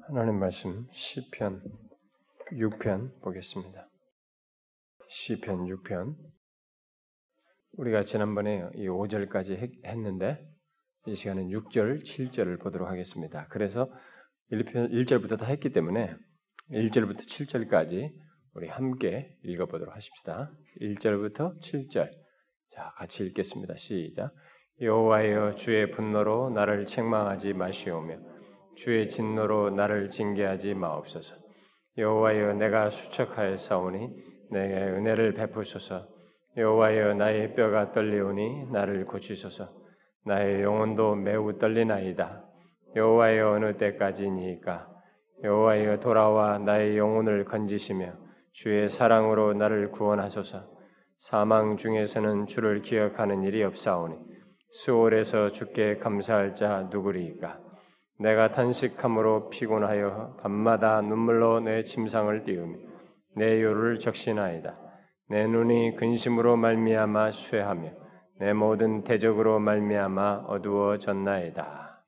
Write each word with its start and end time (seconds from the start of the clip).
하나님 0.00 0.38
말씀 0.38 0.86
시편 0.92 1.62
6편 2.52 3.20
보겠습니다. 3.20 3.88
시편 5.08 5.66
6편 5.66 6.16
우리가 7.74 8.04
지난번에 8.04 8.70
이 8.74 8.88
5절까지 8.88 9.84
했는데 9.84 10.38
이 11.06 11.14
시간은 11.14 11.48
6절, 11.48 12.04
7절을 12.04 12.60
보도록 12.60 12.88
하겠습니다. 12.88 13.46
그래서 13.48 13.90
1편 14.50 14.90
1절부터 14.92 15.38
다 15.38 15.46
했기 15.46 15.70
때문에 15.70 16.16
1절부터 16.70 17.26
7절까지 17.26 18.12
우리 18.54 18.68
함께 18.68 19.36
읽어 19.44 19.66
보도록 19.66 19.94
하십시다. 19.94 20.52
1절부터 20.80 21.60
7절. 21.60 22.10
자, 22.74 22.92
같이 22.96 23.24
읽겠습니다. 23.24 23.76
시작. 23.76 24.32
여호와여 24.80 25.56
주의 25.56 25.90
분노로 25.90 26.50
나를 26.50 26.86
책망하지 26.86 27.52
마시오며 27.52 28.31
주의 28.74 29.08
진노로 29.08 29.70
나를 29.70 30.10
징계하지 30.10 30.74
마옵소서. 30.74 31.34
여호와여 31.98 32.54
내가 32.54 32.90
수척하였사오니 32.90 34.08
내게 34.50 34.74
은혜를 34.74 35.34
베푸소서. 35.34 36.08
여호와여 36.56 37.14
나의 37.14 37.54
뼈가 37.54 37.92
떨리오니 37.92 38.70
나를 38.70 39.06
고치소서. 39.06 39.68
나의 40.24 40.62
영혼도 40.62 41.16
매우 41.16 41.58
떨리나이다. 41.58 42.44
여호와여 42.94 43.52
어느 43.52 43.76
때까지니까? 43.76 44.88
여호와여 45.42 46.00
돌아와 46.00 46.58
나의 46.58 46.96
영혼을 46.96 47.44
건지시며 47.44 48.12
주의 48.52 48.88
사랑으로 48.88 49.54
나를 49.54 49.90
구원하소서. 49.90 50.70
사망 51.20 51.76
중에서는 51.76 52.46
주를 52.46 52.82
기억하는 52.82 53.42
일이 53.42 53.62
없사오니 53.62 54.16
수월에서 54.72 55.52
주께 55.52 55.96
감사할 55.98 56.54
자 56.54 56.88
누구리이까? 56.90 57.71
내가 58.18 58.52
탄식함으로 58.52 59.48
피곤하여 59.50 60.36
밤마다 60.40 61.00
눈물로 61.00 61.60
내 61.60 61.82
침상을 61.82 62.44
띄우며 62.44 62.78
내 63.36 63.62
요를 63.62 63.98
적신하이다. 63.98 64.76
내 65.28 65.46
눈이 65.46 65.96
근심으로 65.96 66.56
말미암아 66.56 67.32
쇠하며 67.32 67.90
내 68.38 68.52
모든 68.52 69.02
대적으로 69.04 69.58
말미암아 69.58 70.44
어두워졌나이다. 70.46 72.04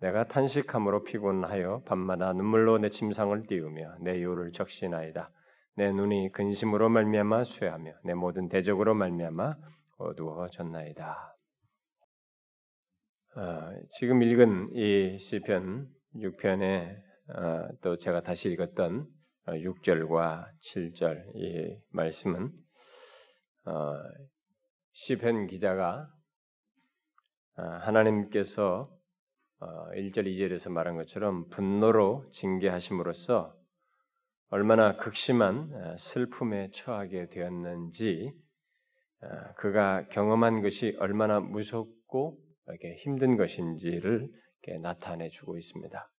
내가 0.00 0.24
탄식함으로 0.28 1.04
피곤하여 1.04 1.82
밤마다 1.86 2.32
눈물로 2.32 2.78
내 2.78 2.88
침상을 2.88 3.46
띄우며 3.46 3.96
내 4.00 4.22
요를 4.22 4.52
적신하이다. 4.52 5.30
내 5.76 5.92
눈이 5.92 6.32
근심으로 6.32 6.88
말미암아 6.88 7.44
쇠하며 7.44 7.92
내 8.04 8.14
모든 8.14 8.48
대적으로 8.48 8.94
말미암아 8.94 9.56
어두워졌나이다. 9.98 11.33
어, 13.36 13.74
지금 13.98 14.22
읽은 14.22 14.76
이 14.76 15.18
시편 15.18 15.88
6편에 16.14 16.96
어, 17.30 17.68
또 17.82 17.96
제가 17.96 18.22
다시 18.22 18.48
읽었던 18.48 19.08
6절과 19.46 20.12
어, 20.12 20.46
7절 20.62 21.34
이 21.34 21.76
말씀은 21.90 22.52
시편 24.92 25.48
기자가 25.48 26.08
하나님께서 27.56 28.88
1절 29.58 30.26
2절에서 30.26 30.70
말한 30.70 30.94
것처럼 30.94 31.48
분노로 31.48 32.30
징계하심으로써 32.30 33.52
얼마나 34.50 34.96
극심한 34.96 35.96
슬픔에 35.98 36.70
처하게 36.70 37.30
되었는지 37.30 38.32
그가 39.56 40.06
경험한 40.10 40.62
것이 40.62 40.94
얼마나 41.00 41.40
무섭고 41.40 42.43
이렇게 42.66 42.94
힘든 42.96 43.36
것인지를 43.36 44.28
이렇게 44.62 44.78
나타내 44.80 45.28
주고 45.28 45.58
있습니다. 45.58 46.10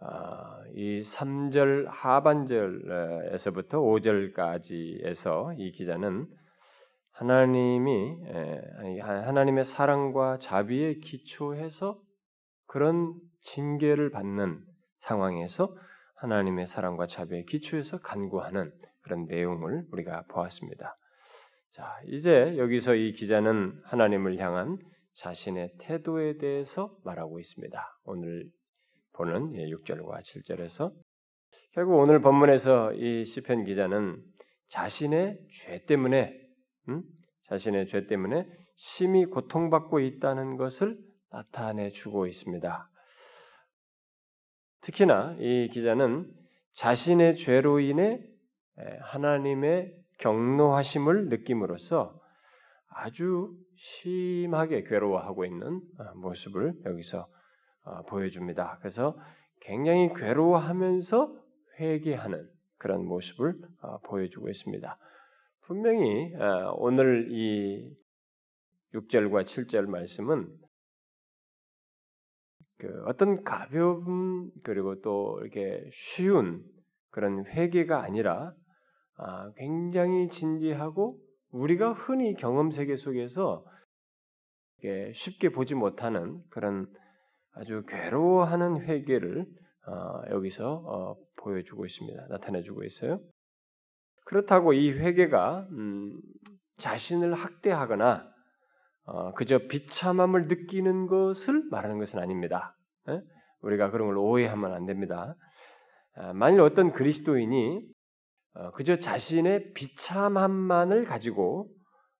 아, 0.00 0.62
이 0.74 1.02
3절 1.02 1.86
하반절에서부터 1.88 3.80
5절까지에서 3.80 5.58
이 5.58 5.72
기자는 5.72 6.26
하나님이 7.12 8.16
하나님의 9.00 9.64
사랑과 9.64 10.38
자비에 10.38 10.94
기초해서 10.94 12.00
그런 12.66 13.14
징계를 13.42 14.10
받는 14.10 14.60
상황에서 14.98 15.76
하나님의 16.16 16.66
사랑과 16.66 17.06
자비에 17.06 17.44
기초해서 17.44 18.00
간구하는 18.00 18.72
그런 19.02 19.26
내용을 19.26 19.86
우리가 19.92 20.24
보았습니다. 20.28 20.96
자, 21.74 22.00
이제 22.06 22.56
여기서 22.56 22.94
이 22.94 23.14
기자는 23.14 23.80
하나님을 23.82 24.38
향한 24.38 24.78
자신의 25.14 25.72
태도에 25.80 26.38
대해서 26.38 26.96
말하고 27.02 27.40
있습니다. 27.40 27.98
오늘 28.04 28.48
보는 29.14 29.54
6절과 29.54 30.18
예, 30.18 30.22
7절에서 30.22 30.94
결국 31.72 31.96
오늘 31.96 32.20
본문에서 32.20 32.92
이 32.92 33.24
시편 33.24 33.64
기자는 33.64 34.22
자신의 34.68 35.40
죄 35.50 35.84
때문에 35.84 36.40
음? 36.90 37.02
자신의 37.48 37.88
죄 37.88 38.06
때문에 38.06 38.46
심히 38.76 39.24
고통받고 39.24 39.98
있다는 39.98 40.56
것을 40.56 40.96
나타내 41.32 41.90
주고 41.90 42.28
있습니다. 42.28 42.88
특히나 44.80 45.34
이 45.40 45.70
기자는 45.72 46.32
자신의 46.74 47.34
죄로 47.34 47.80
인해 47.80 48.20
하나님의 49.00 50.03
경노하심을 50.18 51.28
느낌으로써 51.28 52.20
아주 52.88 53.52
심하게 53.76 54.84
괴로워하고 54.84 55.44
있는 55.44 55.80
어, 55.98 56.14
모습을 56.16 56.74
여기서 56.84 57.26
어, 57.84 58.02
보여줍니다. 58.04 58.78
그래서 58.78 59.18
굉장히 59.60 60.12
괴로워하면서 60.14 61.34
회개하는 61.80 62.48
그런 62.78 63.04
모습을 63.04 63.54
어, 63.82 63.98
보여주고 64.00 64.48
있습니다. 64.48 64.98
분명히 65.66 66.30
오늘 66.76 67.28
이 67.30 67.90
6절과 68.92 69.44
7절 69.44 69.86
말씀은 69.86 70.46
그 72.76 73.04
어떤 73.06 73.42
가벼운 73.42 74.50
그리고 74.62 75.00
또 75.00 75.40
이렇게 75.40 75.88
쉬운 75.90 76.62
그런 77.10 77.46
회개가 77.46 78.02
아니라 78.02 78.52
아, 79.16 79.50
굉장히 79.56 80.28
진지하고 80.28 81.18
우리가 81.50 81.92
흔히 81.92 82.34
경험 82.34 82.70
세계 82.70 82.96
속에서 82.96 83.64
쉽게 85.14 85.50
보지 85.50 85.74
못하는 85.74 86.42
그런 86.50 86.86
아주 87.52 87.84
괴로워하는 87.86 88.82
회개를 88.82 89.46
어, 89.86 90.22
여기서 90.30 90.82
어, 90.86 91.16
보여주고 91.36 91.84
있습니다. 91.84 92.26
나타내주고 92.28 92.84
있어요. 92.84 93.20
그렇다고 94.24 94.72
이 94.72 94.90
회개가 94.90 95.68
음, 95.70 96.20
자신을 96.78 97.34
학대하거나 97.34 98.26
어, 99.06 99.32
그저 99.34 99.58
비참함을 99.68 100.48
느끼는 100.48 101.06
것을 101.06 101.62
말하는 101.70 101.98
것은 101.98 102.18
아닙니다. 102.18 102.76
에? 103.08 103.20
우리가 103.60 103.90
그런 103.90 104.08
걸 104.08 104.16
오해하면 104.16 104.72
안 104.72 104.86
됩니다. 104.86 105.36
아, 106.16 106.32
만일 106.32 106.60
어떤 106.60 106.92
그리스도인이 106.92 107.76
어, 107.78 107.93
그저 108.74 108.96
자신의 108.96 109.72
비참함만을 109.74 111.04
가지고 111.04 111.68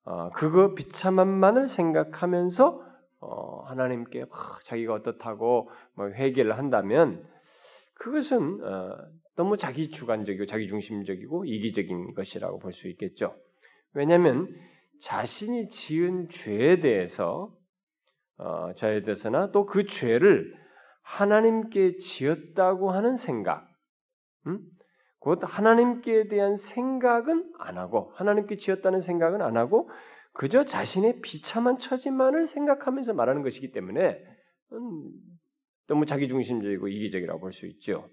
어, 0.05 0.31
그거 0.31 0.75
비참함만을 0.75 1.69
생각하면서 1.69 2.83
어, 3.21 3.63
하나님께 3.63 4.27
자기가 4.65 4.95
어떻다고 4.95 5.71
뭐 5.95 6.09
회개를 6.09 6.59
한다면 6.59 7.25
그것은 7.95 8.59
너무 9.37 9.57
자기 9.57 9.89
주관적이고 9.89 10.47
자기 10.47 10.67
중심적이고 10.69 11.45
이기적인 11.47 12.15
것이라고 12.15 12.59
볼 12.59 12.73
수 12.73 12.89
있겠죠. 12.89 13.35
왜냐하면 13.95 14.49
자신이 15.01 15.69
지은 15.69 16.29
죄에 16.29 16.81
대해서 16.81 17.53
죄에 18.77 19.03
대해서나 19.03 19.53
또 19.53 19.65
그 19.67 19.87
죄를 19.87 20.53
하나님께 21.03 21.97
지었다고 21.97 22.91
하는 22.91 23.17
생각, 23.17 23.69
음? 24.47 24.59
곧 25.25 25.41
하나님께 25.43 26.29
대한 26.29 26.55
생각은 26.57 27.51
안 27.59 27.79
하고 27.79 28.13
하나님께 28.17 28.57
지었다는 28.57 29.01
생각은 29.01 29.41
안 29.41 29.57
하고 29.57 29.89
그저 30.35 30.67
자신의 30.67 31.23
비참한 31.23 31.79
처지만을 31.79 32.47
생각하면서 32.47 33.15
말하는 33.15 33.43
것이기 33.43 33.73
때문에 33.73 34.23
음, 34.73 35.11
너무 35.87 36.05
자기중심적이고 36.05 36.89
이기적이라고 36.89 37.41
볼 37.41 37.53
수 37.53 37.67
있죠. 37.69 38.11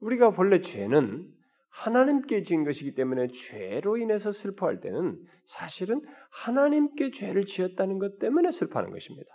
우리가 0.00 0.32
본래 0.32 0.60
죄는 0.60 1.26
하나님께 1.70 2.42
지은 2.42 2.64
것이기 2.64 2.94
때문에 2.96 3.28
죄로 3.28 3.96
인해서 3.96 4.30
슬퍼할 4.30 4.80
때는 4.80 5.18
사실은 5.46 6.02
하나님께 6.32 7.12
죄를 7.12 7.46
지었다는 7.46 7.98
것 7.98 8.18
때문에 8.18 8.50
슬퍼하는 8.50 8.92
것입니다. 8.92 9.30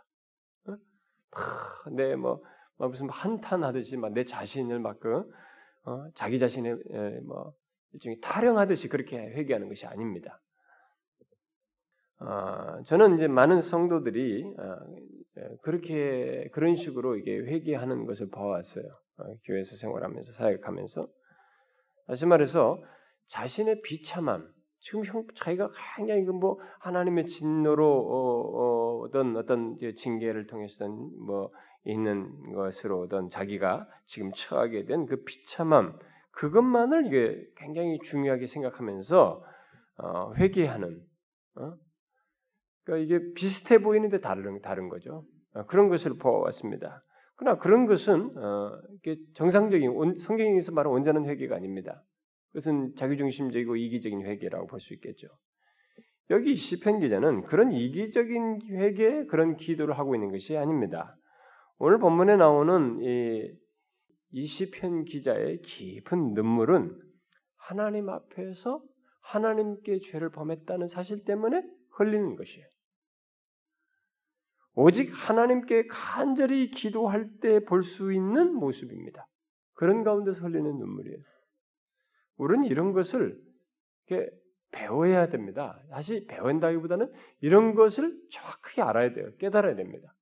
어? 0.68 1.90
내뭐 1.90 2.44
무슨 2.78 3.10
한탄하듯이 3.10 3.98
막 3.98 4.12
내 4.14 4.24
자신을 4.24 4.78
막그 4.78 5.24
어? 5.88 6.10
자기 6.16 6.38
자신의 6.38 6.78
뭐 7.25 7.54
일종의 7.94 8.19
타령하듯이 8.22 8.89
그렇게 8.89 9.18
회개하는 9.18 9.69
것이 9.69 9.86
아닙니다. 9.86 10.42
어, 12.19 12.84
저는 12.86 13.16
이제 13.16 13.28
많은 13.28 13.62
성도들이 13.62 14.44
어, 14.44 14.78
예, 15.38 15.50
그렇게 15.62 16.50
그런 16.51 16.75
식으로 16.75 17.16
이게 17.16 17.38
회개하는 17.38 18.06
것을 18.06 18.30
봐왔어요. 18.31 18.86
어, 19.19 19.24
교회에서 19.45 19.75
생활하면서 19.75 20.34
사역하면서 20.34 21.07
다시 22.07 22.25
말해서 22.25 22.81
자신의 23.28 23.81
비참함 23.81 24.51
지금 24.80 25.06
형 25.06 25.25
자기가 25.36 25.69
굉장히 25.95 26.25
그뭐 26.25 26.60
하나님의 26.80 27.28
진노로 27.28 27.86
어, 27.86 29.04
어, 29.04 29.10
떤 29.12 29.38
어떤 29.38 29.78
징계를 29.95 30.48
통해서든 30.48 30.88
뭐 31.25 31.51
있는 31.88 32.54
것으로 32.54 33.01
어떤 33.01 33.30
자기가 33.30 33.88
지금 34.06 34.31
처하게 34.36 34.86
된 34.86 35.06
그 35.06 35.24
비참함 35.24 35.98
그것만을 36.31 37.07
이게 37.07 37.44
굉장히 37.56 37.98
중요하게 38.04 38.45
생각하면서 38.48 39.44
어, 39.98 40.34
회개하는 40.36 41.01
어? 41.56 41.74
그러니까 42.84 43.04
이게 43.06 43.34
비슷해 43.34 43.80
보이는데 43.80 44.19
다른 44.19 44.62
다른 44.62 44.89
거죠. 44.89 45.25
어, 45.54 45.66
그런 45.66 45.89
것을 45.89 46.18
보았습니다. 46.18 47.04
그러나 47.36 47.57
그런 47.60 47.86
것은 47.86 48.38
어, 48.38 48.81
정상적인 49.36 49.90
온, 49.90 50.13
성경에서 50.13 50.72
말하는 50.74 50.95
온전한 50.95 51.25
회개가 51.25 51.56
아닙니다. 51.56 52.04
그것은 52.51 52.94
자기중심적이고 52.95 53.75
이기적인 53.75 54.25
회개라고 54.25 54.68
볼 54.68 54.80
수 54.80 54.94
있겠죠. 54.94 55.28
여기 56.30 56.56
시편 56.56 57.00
기자는 57.00 57.44
그런 57.44 57.72
이기적인 57.72 58.60
회개 58.72 59.25
그런 59.28 59.56
기도를 59.56 59.98
하고 59.98 60.13
있는 60.16 60.31
것이 60.31 60.57
아닙니다. 60.57 61.16
오늘 61.79 62.00
본문에 62.00 62.38
나오는 62.38 63.01
이, 63.03 63.51
이 64.31 64.45
시편 64.45 65.06
기자의 65.06 65.62
깊은 65.62 66.33
눈물은 66.33 67.00
하나님 67.56 68.09
앞에서 68.09 68.81
하나님께 69.21 70.00
죄를 70.00 70.29
범했다는 70.31 70.88
사실 70.88 71.24
때문에 71.24 71.63
흘리는 71.91 72.35
것이에요. 72.35 72.65
오직 74.75 75.09
하나님께 75.12 75.88
간절히 75.88 76.69
기도할 76.69 77.29
때 77.41 77.59
볼 77.59 77.83
수 77.83 78.13
있는 78.13 78.53
모습입니다. 78.53 79.27
그런 79.73 80.03
가운데서 80.03 80.41
흘리는 80.41 80.77
눈물이에요. 80.77 81.18
우리는 82.38 82.65
이런 82.65 82.94
것을 82.94 83.39
배워야 84.71 85.30
됩니다. 85.30 85.81
다시 85.89 86.25
배운다기보다는 86.27 87.12
이런 87.41 87.73
것을 87.75 88.15
정확하게 88.31 88.81
알아야 88.83 89.13
돼요. 89.13 89.31
깨달아야 89.39 89.75
됩니다. 89.75 90.13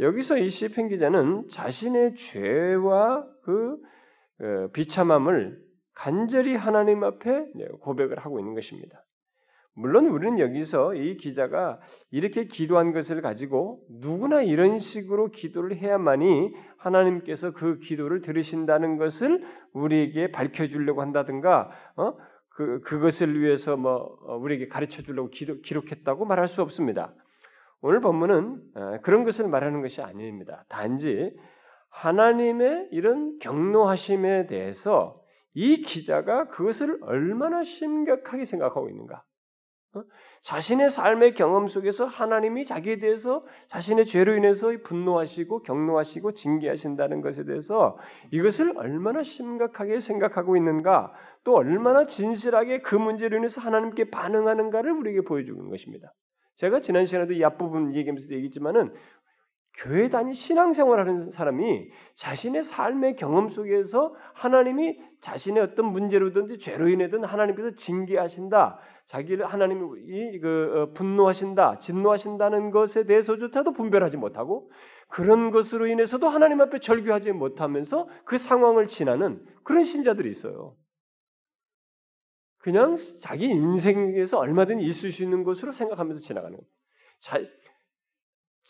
여기서 0.00 0.38
이 0.38 0.50
시편 0.50 0.88
기자는 0.88 1.48
자신의 1.48 2.14
죄와 2.14 3.26
그 3.42 3.78
어, 4.40 4.68
비참함을 4.72 5.62
간절히 5.94 6.56
하나님 6.56 7.04
앞에 7.04 7.52
고백을 7.80 8.18
하고 8.18 8.40
있는 8.40 8.54
것입니다. 8.54 9.04
물론 9.76 10.06
우리는 10.06 10.38
여기서 10.38 10.94
이 10.94 11.16
기자가 11.16 11.80
이렇게 12.10 12.46
기도한 12.46 12.92
것을 12.92 13.22
가지고 13.22 13.84
누구나 13.90 14.42
이런 14.42 14.78
식으로 14.78 15.30
기도를 15.30 15.76
해야만이 15.76 16.52
하나님께서 16.76 17.52
그 17.52 17.78
기도를 17.80 18.22
들으신다는 18.22 18.98
것을 18.98 19.44
우리에게 19.72 20.30
밝혀주려고 20.30 21.02
한다든가, 21.02 21.70
어? 21.96 22.16
그 22.50 22.80
그것을 22.82 23.40
위해서 23.40 23.76
뭐 23.76 24.16
어, 24.26 24.36
우리에게 24.36 24.68
가르쳐 24.68 25.02
주려고 25.02 25.30
기록, 25.30 25.90
했다고 25.90 26.24
말할 26.24 26.46
수 26.46 26.62
없습니다. 26.62 27.12
오늘 27.86 28.00
본문은 28.00 28.62
어, 28.76 28.98
그런 29.02 29.24
것을 29.24 29.46
말하는 29.46 29.82
것이 29.82 30.00
아닙니다. 30.00 30.64
단지 30.70 31.36
하나님의 31.90 32.88
이런 32.92 33.38
경노하심에 33.40 34.46
대해서 34.46 35.20
이 35.52 35.82
기자가 35.82 36.48
그것을 36.48 36.98
얼마나 37.02 37.62
심각하게 37.62 38.46
생각하고 38.46 38.88
있는가. 38.88 39.22
어? 39.96 40.02
자신의 40.40 40.88
삶의 40.88 41.34
경험 41.34 41.68
속에서 41.68 42.06
하나님이 42.06 42.64
자기에 42.64 43.00
대해서 43.00 43.44
자신의 43.68 44.06
죄로 44.06 44.34
인해서 44.34 44.72
분노하시고 44.82 45.64
경노하시고 45.64 46.32
징계하신다는 46.32 47.20
것에 47.20 47.44
대해서 47.44 47.98
이것을 48.30 48.78
얼마나 48.78 49.22
심각하게 49.22 50.00
생각하고 50.00 50.56
있는가, 50.56 51.12
또 51.44 51.54
얼마나 51.54 52.06
진실하게 52.06 52.80
그 52.80 52.94
문제로 52.94 53.36
인해서 53.36 53.60
하나님께 53.60 54.08
반응하는가를 54.10 54.90
우리에게 54.90 55.20
보여주는 55.20 55.68
것입니다. 55.68 56.14
제가 56.56 56.80
지난 56.80 57.04
시간에도 57.04 57.32
이 57.32 57.44
앞부분 57.44 57.94
얘기하면서 57.94 58.32
얘기했지만은 58.32 58.92
교회 59.76 60.08
다니 60.08 60.34
신앙생활하는 60.34 61.32
사람이 61.32 61.88
자신의 62.14 62.62
삶의 62.62 63.16
경험 63.16 63.48
속에서 63.48 64.14
하나님이 64.34 64.98
자신의 65.20 65.62
어떤 65.62 65.86
문제로든지 65.86 66.58
죄로 66.58 66.88
인해든 66.88 67.24
하나님께서 67.24 67.74
징계하신다, 67.74 68.78
자기를 69.06 69.46
하나님이 69.46 70.38
그 70.38 70.72
어, 70.74 70.92
분노하신다, 70.94 71.78
진노하신다는 71.78 72.70
것에 72.70 73.04
대해서조차도 73.04 73.72
분별하지 73.72 74.16
못하고 74.16 74.70
그런 75.08 75.50
것으로 75.50 75.88
인해서도 75.88 76.28
하나님 76.28 76.60
앞에 76.60 76.78
절규하지 76.78 77.32
못하면서 77.32 78.08
그 78.24 78.38
상황을 78.38 78.86
지나는 78.86 79.44
그런 79.64 79.82
신자들이 79.82 80.30
있어요. 80.30 80.76
그냥 82.64 82.96
자기 83.20 83.44
인생에서 83.44 84.38
얼마든 84.38 84.80
있을 84.80 85.12
수 85.12 85.22
있는 85.22 85.44
것으로 85.44 85.72
생각하면서 85.72 86.22
지나가는 86.22 86.58
자, 87.20 87.38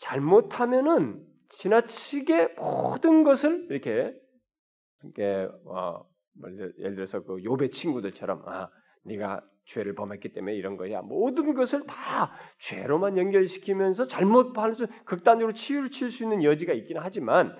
잘못하면은 0.01 1.25
지나치게 1.47 2.55
모든 2.57 3.23
것을 3.23 3.67
이렇게 3.69 4.13
이렇게 5.01 5.47
어, 5.63 6.05
뭐 6.33 6.49
예를 6.77 6.95
들어서 6.95 7.23
그 7.23 7.41
요배 7.41 7.69
친구들처럼 7.69 8.43
아 8.49 8.69
네가 9.05 9.41
죄를 9.63 9.95
범했기 9.95 10.33
때문에 10.33 10.53
이런 10.55 10.75
거야. 10.75 11.01
모든 11.01 11.53
것을 11.53 11.85
다 11.87 12.33
죄로만 12.59 13.17
연결시키면서 13.17 14.07
잘못하면서 14.07 14.87
극단적으로 15.05 15.53
치유를 15.53 15.89
칠 15.89 16.11
수 16.11 16.23
있는 16.23 16.43
여지가 16.43 16.73
있기는 16.73 17.01
하지만 17.01 17.55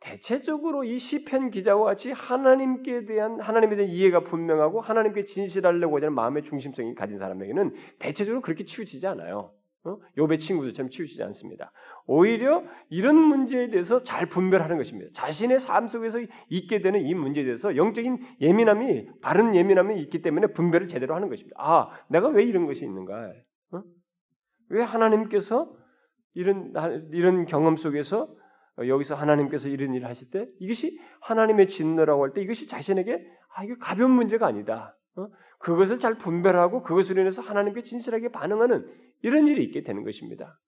대체적으로 0.00 0.82
이 0.84 0.98
시편 0.98 1.50
기자와 1.50 1.84
같이 1.84 2.10
하나님께 2.10 3.04
대한 3.04 3.38
하나님에 3.38 3.76
대한 3.76 3.90
이해가 3.90 4.24
분명하고 4.24 4.80
하나님께 4.80 5.24
진실하려고 5.24 5.96
하는 5.96 6.14
마음의 6.14 6.44
중심성이 6.44 6.94
가진 6.94 7.18
사람에게는 7.18 7.74
대체적으로 7.98 8.40
그렇게 8.40 8.64
치우치지 8.64 9.06
않아요. 9.06 9.52
어? 9.84 9.98
요배 10.18 10.38
친구들처럼 10.38 10.90
치우치지 10.90 11.22
않습니다. 11.22 11.72
오히려 12.06 12.64
이런 12.90 13.16
문제에 13.16 13.68
대해서 13.68 14.02
잘 14.02 14.26
분별하는 14.26 14.76
것입니다. 14.76 15.10
자신의 15.14 15.58
삶 15.58 15.86
속에서 15.86 16.20
있게 16.48 16.80
되는 16.80 17.00
이 17.00 17.14
문제에 17.14 17.44
대해서 17.44 17.76
영적인 17.76 18.18
예민함이 18.40 19.20
바른 19.22 19.54
예민함이 19.54 20.00
있기 20.02 20.22
때문에 20.22 20.48
분별을 20.48 20.88
제대로 20.88 21.14
하는 21.14 21.28
것입니다. 21.28 21.56
아, 21.58 21.90
내가 22.08 22.28
왜 22.28 22.44
이런 22.44 22.66
것이 22.66 22.84
있는가? 22.84 23.32
어? 23.72 23.82
왜 24.68 24.82
하나님께서 24.82 25.72
이런 26.34 26.72
이런 27.12 27.46
경험 27.46 27.76
속에서 27.76 28.34
여기서 28.88 29.14
하나님께서 29.14 29.68
이런 29.68 29.94
일을 29.94 30.08
하실 30.08 30.30
때 30.30 30.48
이것이 30.58 30.98
하나님의 31.20 31.68
진노라고 31.68 32.24
할 32.24 32.32
때 32.32 32.40
이것이 32.42 32.66
자신에게 32.68 33.26
아 33.54 33.64
이게 33.64 33.74
가벼운 33.78 34.12
문제가 34.12 34.46
아니다. 34.46 34.96
어? 35.16 35.28
그것을 35.58 35.98
잘 35.98 36.16
분별하고 36.18 36.82
그것으로 36.82 37.20
인해서 37.20 37.42
하나님께 37.42 37.82
진실하게 37.82 38.30
반응하는 38.30 38.86
이런 39.22 39.46
일이 39.46 39.62
있게 39.64 39.82
되는 39.82 40.04
것입니다. 40.04 40.58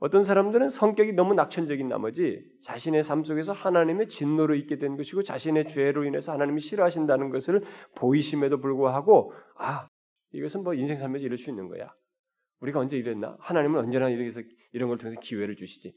어떤 0.00 0.22
사람들은 0.24 0.68
성격이 0.68 1.12
너무 1.12 1.32
낙천적인 1.34 1.88
나머지 1.88 2.44
자신의 2.62 3.02
삶 3.04 3.24
속에서 3.24 3.52
하나님의 3.52 4.08
진노로 4.08 4.54
있게 4.56 4.76
된 4.78 4.96
것이고 4.96 5.22
자신의 5.22 5.68
죄로 5.68 6.04
인해서 6.04 6.32
하나님이 6.32 6.60
싫어하신다는 6.60 7.30
것을 7.30 7.62
보이심에도 7.94 8.60
불구하고 8.60 9.32
아 9.56 9.88
이것은 10.32 10.62
뭐 10.64 10.74
인생 10.74 10.98
삶에서 10.98 11.24
이럴 11.24 11.38
수 11.38 11.48
있는 11.48 11.68
거야. 11.68 11.90
우리가 12.60 12.80
언제 12.80 12.98
이랬나? 12.98 13.36
하나님은 13.40 13.80
언제나 13.80 14.10
이래서 14.10 14.42
이런 14.72 14.88
걸 14.88 14.98
통해서 14.98 15.20
기회를 15.20 15.56
주시지. 15.56 15.94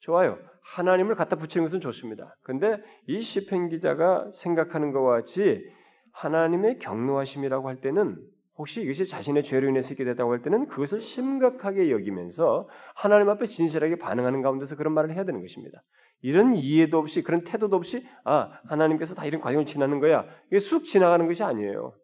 좋아요. 0.00 0.38
하나님을 0.62 1.14
갖다 1.14 1.36
붙이는 1.36 1.66
것은 1.66 1.80
좋습니다. 1.80 2.34
근데 2.42 2.82
이 3.06 3.20
시편 3.20 3.68
기자가 3.70 4.30
생각하는 4.32 4.92
것과 4.92 5.10
같이 5.10 5.64
하나님의 6.12 6.78
경노하심이라고 6.78 7.68
할 7.68 7.80
때는 7.80 8.16
혹시 8.56 8.82
이것이 8.82 9.06
자신의 9.06 9.44
죄로 9.44 9.68
인해서 9.68 9.94
있게 9.94 10.04
됐다고 10.04 10.32
할 10.32 10.42
때는 10.42 10.66
그것을 10.66 11.00
심각하게 11.00 11.90
여기면서 11.90 12.68
하나님 12.94 13.28
앞에 13.28 13.46
진실하게 13.46 13.96
반응하는 13.96 14.42
가운데서 14.42 14.76
그런 14.76 14.92
말을 14.94 15.14
해야 15.14 15.24
되는 15.24 15.40
것입니다. 15.40 15.80
이런 16.20 16.56
이해도 16.56 16.98
없이 16.98 17.22
그런 17.22 17.44
태도도 17.44 17.76
없이 17.76 18.04
아 18.24 18.50
하나님께서 18.66 19.14
다 19.14 19.24
이런 19.24 19.40
과정을 19.40 19.64
지나는 19.64 20.00
거야 20.00 20.26
이게 20.48 20.58
쑥 20.58 20.82
지나가는 20.82 21.24
것이 21.26 21.44
아니에요. 21.44 21.94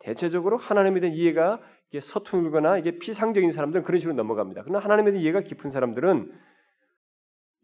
대체적으로 0.00 0.58
하나님에 0.58 1.00
대한 1.00 1.16
이해가 1.16 1.60
이게 1.88 2.00
서툴거나 2.00 2.76
이게 2.76 2.98
피상적인 2.98 3.50
사람들은 3.50 3.84
그런 3.84 3.98
식으로 3.98 4.14
넘어갑니다. 4.16 4.62
그러나 4.64 4.84
하나님에 4.84 5.12
대한 5.12 5.22
이해가 5.22 5.40
깊은 5.40 5.70
사람들은 5.70 6.30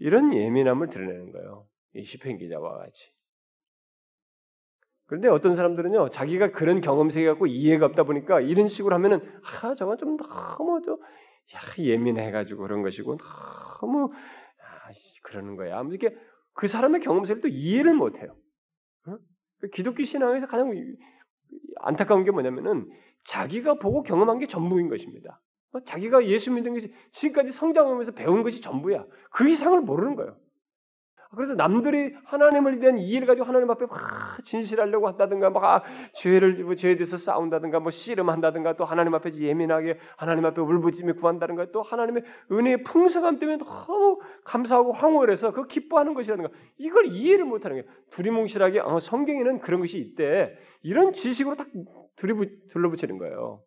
이런 0.01 0.35
예민함을 0.35 0.89
드러내는 0.89 1.31
거예요. 1.31 1.67
이 1.95 2.03
시편 2.03 2.39
기자와 2.39 2.79
같이. 2.79 3.13
그런데 5.07 5.29
어떤 5.29 5.55
사람들은요, 5.55 6.11
자기가 6.11 6.53
그런 6.53 6.81
경험세계 6.81 7.27
갖고 7.27 7.47
이해가 7.47 7.87
없다 7.87 8.05
보니까 8.05 8.41
이런 8.41 8.69
식으로 8.69 8.95
하면은 8.95 9.21
아 9.63 9.75
저건 9.75 9.99
좀 9.99 10.17
너무 10.17 10.81
좀 10.83 10.99
야, 11.55 11.59
예민해가지고 11.79 12.63
그런 12.63 12.83
것이고 12.83 13.17
너무 13.81 14.13
아, 14.13 14.91
그러는 15.23 15.57
거야. 15.57 15.83
이렇게 15.83 16.17
그 16.55 16.69
사람의 16.69 17.01
경험세를 17.01 17.43
또 17.43 17.49
이해를 17.49 17.95
못해요. 17.95 18.37
어? 19.07 19.17
그 19.61 19.69
기독교 19.69 20.05
신앙에서 20.05 20.47
가장 20.47 20.73
안타까운 21.81 22.25
게 22.25 22.31
뭐냐면은 22.31 22.89
자기가 23.25 23.75
보고 23.75 24.03
경험한 24.03 24.39
게 24.39 24.47
전부인 24.47 24.89
것입니다. 24.89 25.41
어, 25.73 25.81
자기가 25.81 26.27
예수 26.27 26.51
믿는 26.53 26.75
것이 26.75 26.93
지금까지 27.13 27.53
성장하면서 27.53 28.13
배운 28.13 28.43
것이 28.43 28.61
전부야. 28.61 29.05
그 29.31 29.49
이상을 29.49 29.81
모르는 29.81 30.17
거예요. 30.17 30.37
그래서 31.37 31.55
남들이 31.55 32.13
하나님을 32.25 32.81
대한 32.81 32.99
이해를 32.99 33.29
가지고 33.29 33.47
하나님 33.47 33.71
앞에 33.71 33.87
막 33.87 34.43
진실하려고 34.43 35.07
한다든가 35.07 35.51
막 35.51 35.63
아, 35.63 35.83
죄를 36.13 36.65
뭐 36.65 36.75
죄에 36.75 36.97
대해서 36.97 37.17
싸운다든가 37.17 37.79
뭐 37.79 37.93
씨름한다든가 37.93 38.75
또 38.77 38.85
하나님 38.85 39.15
앞에 39.15 39.33
예민하게 39.35 40.01
하나님 40.17 40.45
앞에 40.45 40.61
울부짖며 40.61 41.15
구한다든가 41.15 41.71
또 41.71 41.83
하나님의 41.83 42.25
은혜의 42.51 42.83
풍성함 42.83 43.39
때문에 43.39 43.59
너무 43.59 44.19
감사하고 44.45 44.93
황홀해서 44.93 45.53
그 45.53 45.69
기뻐하는 45.69 46.15
것이라든가 46.15 46.51
이걸 46.79 47.07
이해를 47.07 47.45
못하는 47.45 47.77
거예요. 47.77 47.97
두리뭉실하게 48.11 48.81
어, 48.81 48.99
성경에는 48.99 49.61
그런 49.61 49.81
것이 49.81 49.99
있대 49.99 50.59
이런 50.83 51.13
지식으로 51.13 51.55
딱 51.55 51.69
둘러붙이는 52.17 53.19
거예요. 53.19 53.63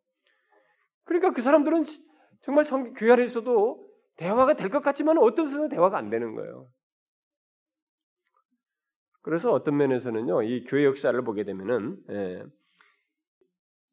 그러니까 1.05 1.31
그 1.33 1.41
사람들은 1.41 1.83
정말 2.41 2.63
성, 2.63 2.93
교회 2.93 3.11
안에서도 3.11 3.87
대화가 4.17 4.55
될 4.55 4.69
것 4.69 4.81
같지만 4.81 5.17
어떤 5.17 5.47
순간 5.47 5.69
대화가 5.69 5.97
안 5.97 6.09
되는 6.09 6.35
거예요. 6.35 6.67
그래서 9.21 9.51
어떤 9.51 9.77
면에서는요, 9.77 10.43
이 10.43 10.65
교회 10.65 10.83
역사를 10.85 11.19
보게 11.23 11.45
되면은 11.45 11.97
예, 12.11 12.43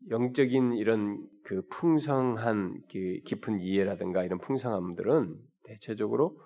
영적인 0.09 0.75
이런 0.75 1.19
그 1.45 1.63
풍성한 1.69 2.83
그 2.91 3.21
깊은 3.27 3.61
이해라든가 3.61 4.25
이런 4.25 4.39
풍성함들은 4.39 5.37
대체적으로 5.65 6.41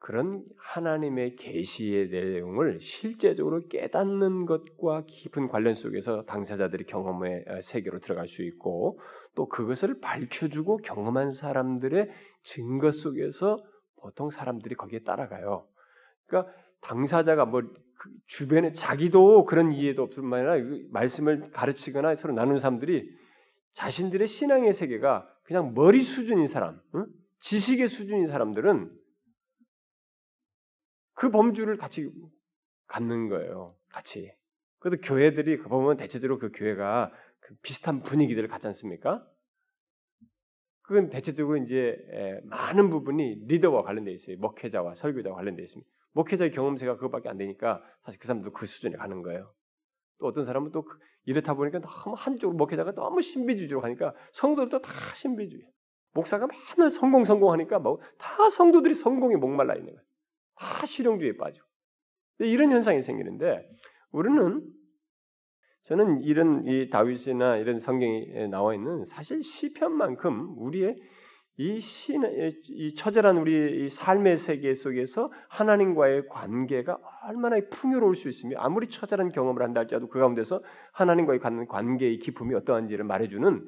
그런 0.00 0.44
하나님의 0.58 1.36
계시의 1.36 2.08
내용을 2.08 2.80
실제적으로 2.80 3.66
깨닫는 3.68 4.46
것과 4.46 5.04
깊은 5.06 5.48
관련 5.48 5.74
속에서 5.74 6.24
당사자들이 6.24 6.84
경험의 6.84 7.44
어, 7.48 7.60
세계로 7.60 7.98
들어갈 7.98 8.28
수 8.28 8.42
있고 8.44 9.00
또 9.34 9.48
그것을 9.48 10.00
밝혀주고 10.00 10.78
경험한 10.78 11.32
사람들의 11.32 12.10
증거 12.42 12.90
속에서 12.90 13.62
보통 14.00 14.30
사람들이 14.30 14.76
거기에 14.76 15.00
따라가요. 15.00 15.66
그러니까 16.26 16.52
당사자가 16.80 17.44
뭐그 17.46 18.10
주변에 18.26 18.72
자기도 18.72 19.44
그런 19.44 19.72
이해도 19.72 20.04
없을 20.04 20.22
뿐만 20.22 20.48
아니라 20.48 20.78
말씀을 20.90 21.50
가르치거나 21.50 22.14
서로 22.14 22.34
나누는 22.34 22.60
사람들이 22.60 23.10
자신들의 23.72 24.26
신앙의 24.28 24.72
세계가 24.72 25.28
그냥 25.42 25.72
머리 25.74 26.00
수준인 26.00 26.46
사람, 26.46 26.80
응? 26.94 27.06
지식의 27.40 27.88
수준인 27.88 28.26
사람들은 28.26 28.90
그 31.18 31.30
범주를 31.30 31.76
같이 31.76 32.10
갖는 32.86 33.28
거예요. 33.28 33.74
같이. 33.90 34.32
그래도 34.78 35.00
교회들이 35.02 35.58
그 35.58 35.68
보면 35.68 35.96
대체적으로 35.96 36.38
그 36.38 36.52
교회가 36.54 37.12
그 37.40 37.54
비슷한 37.62 38.02
분위기들을 38.02 38.48
갖지 38.48 38.68
않습니까? 38.68 39.26
그건 40.82 41.10
대체적으로 41.10 41.56
이제 41.58 41.98
많은 42.44 42.88
부분이 42.88 43.46
리더와 43.48 43.82
관련되어 43.82 44.14
있어요. 44.14 44.36
목회자와 44.38 44.94
설교자와 44.94 45.34
관련되어 45.36 45.64
있습니다. 45.64 45.90
목회자의 46.12 46.52
경험세가 46.52 46.94
그것밖에 46.96 47.28
안 47.28 47.36
되니까 47.36 47.82
사실 48.04 48.20
그 48.20 48.26
사람도 48.26 48.52
그 48.52 48.66
수준에 48.66 48.96
가는 48.96 49.20
거예요. 49.22 49.52
또 50.20 50.26
어떤 50.26 50.46
사람은 50.46 50.70
또그 50.70 50.98
이렇다 51.26 51.54
보니까 51.54 51.80
너무 51.80 52.14
한쪽 52.16 52.56
목회자가 52.56 52.92
너무 52.92 53.22
신비주의로 53.22 53.80
가니까 53.80 54.14
성도들도 54.32 54.80
다 54.82 54.92
신비주의. 55.14 55.62
목사가 56.14 56.46
맨날 56.46 56.90
성공 56.90 57.24
성공하니까 57.24 57.80
뭐 57.80 58.00
다 58.18 58.48
성도들이 58.50 58.94
성공에 58.94 59.36
목말라 59.36 59.74
있는 59.74 59.92
거예요. 59.94 60.07
다 60.58 60.86
실용주의에 60.86 61.36
빠지고. 61.36 61.66
이런 62.40 62.70
현상이 62.70 63.02
생기는데 63.02 63.68
우리는 64.12 64.62
저는 65.84 66.22
이런 66.22 66.66
이 66.66 66.90
다윗이나 66.90 67.56
이런 67.56 67.80
성경에 67.80 68.46
나와 68.48 68.74
있는 68.74 69.04
사실 69.06 69.42
시편만큼 69.42 70.54
우리의 70.58 70.96
이 71.60 71.80
신, 71.80 72.22
이 72.68 72.94
처절한 72.94 73.36
우리 73.38 73.84
이 73.84 73.88
삶의 73.88 74.36
세계 74.36 74.74
속에서 74.74 75.32
하나님과의 75.48 76.28
관계가 76.28 76.98
얼마나 77.24 77.58
풍요로울 77.70 78.14
수 78.14 78.28
있으며 78.28 78.58
아무리 78.60 78.88
처절한 78.88 79.32
경험을 79.32 79.62
한다 79.62 79.80
할지라도 79.80 80.08
그 80.08 80.20
가운데서 80.20 80.62
하나님과의 80.92 81.40
관계의 81.40 82.20
기쁨이 82.20 82.54
어떠한지를 82.54 83.04
말해주는 83.04 83.66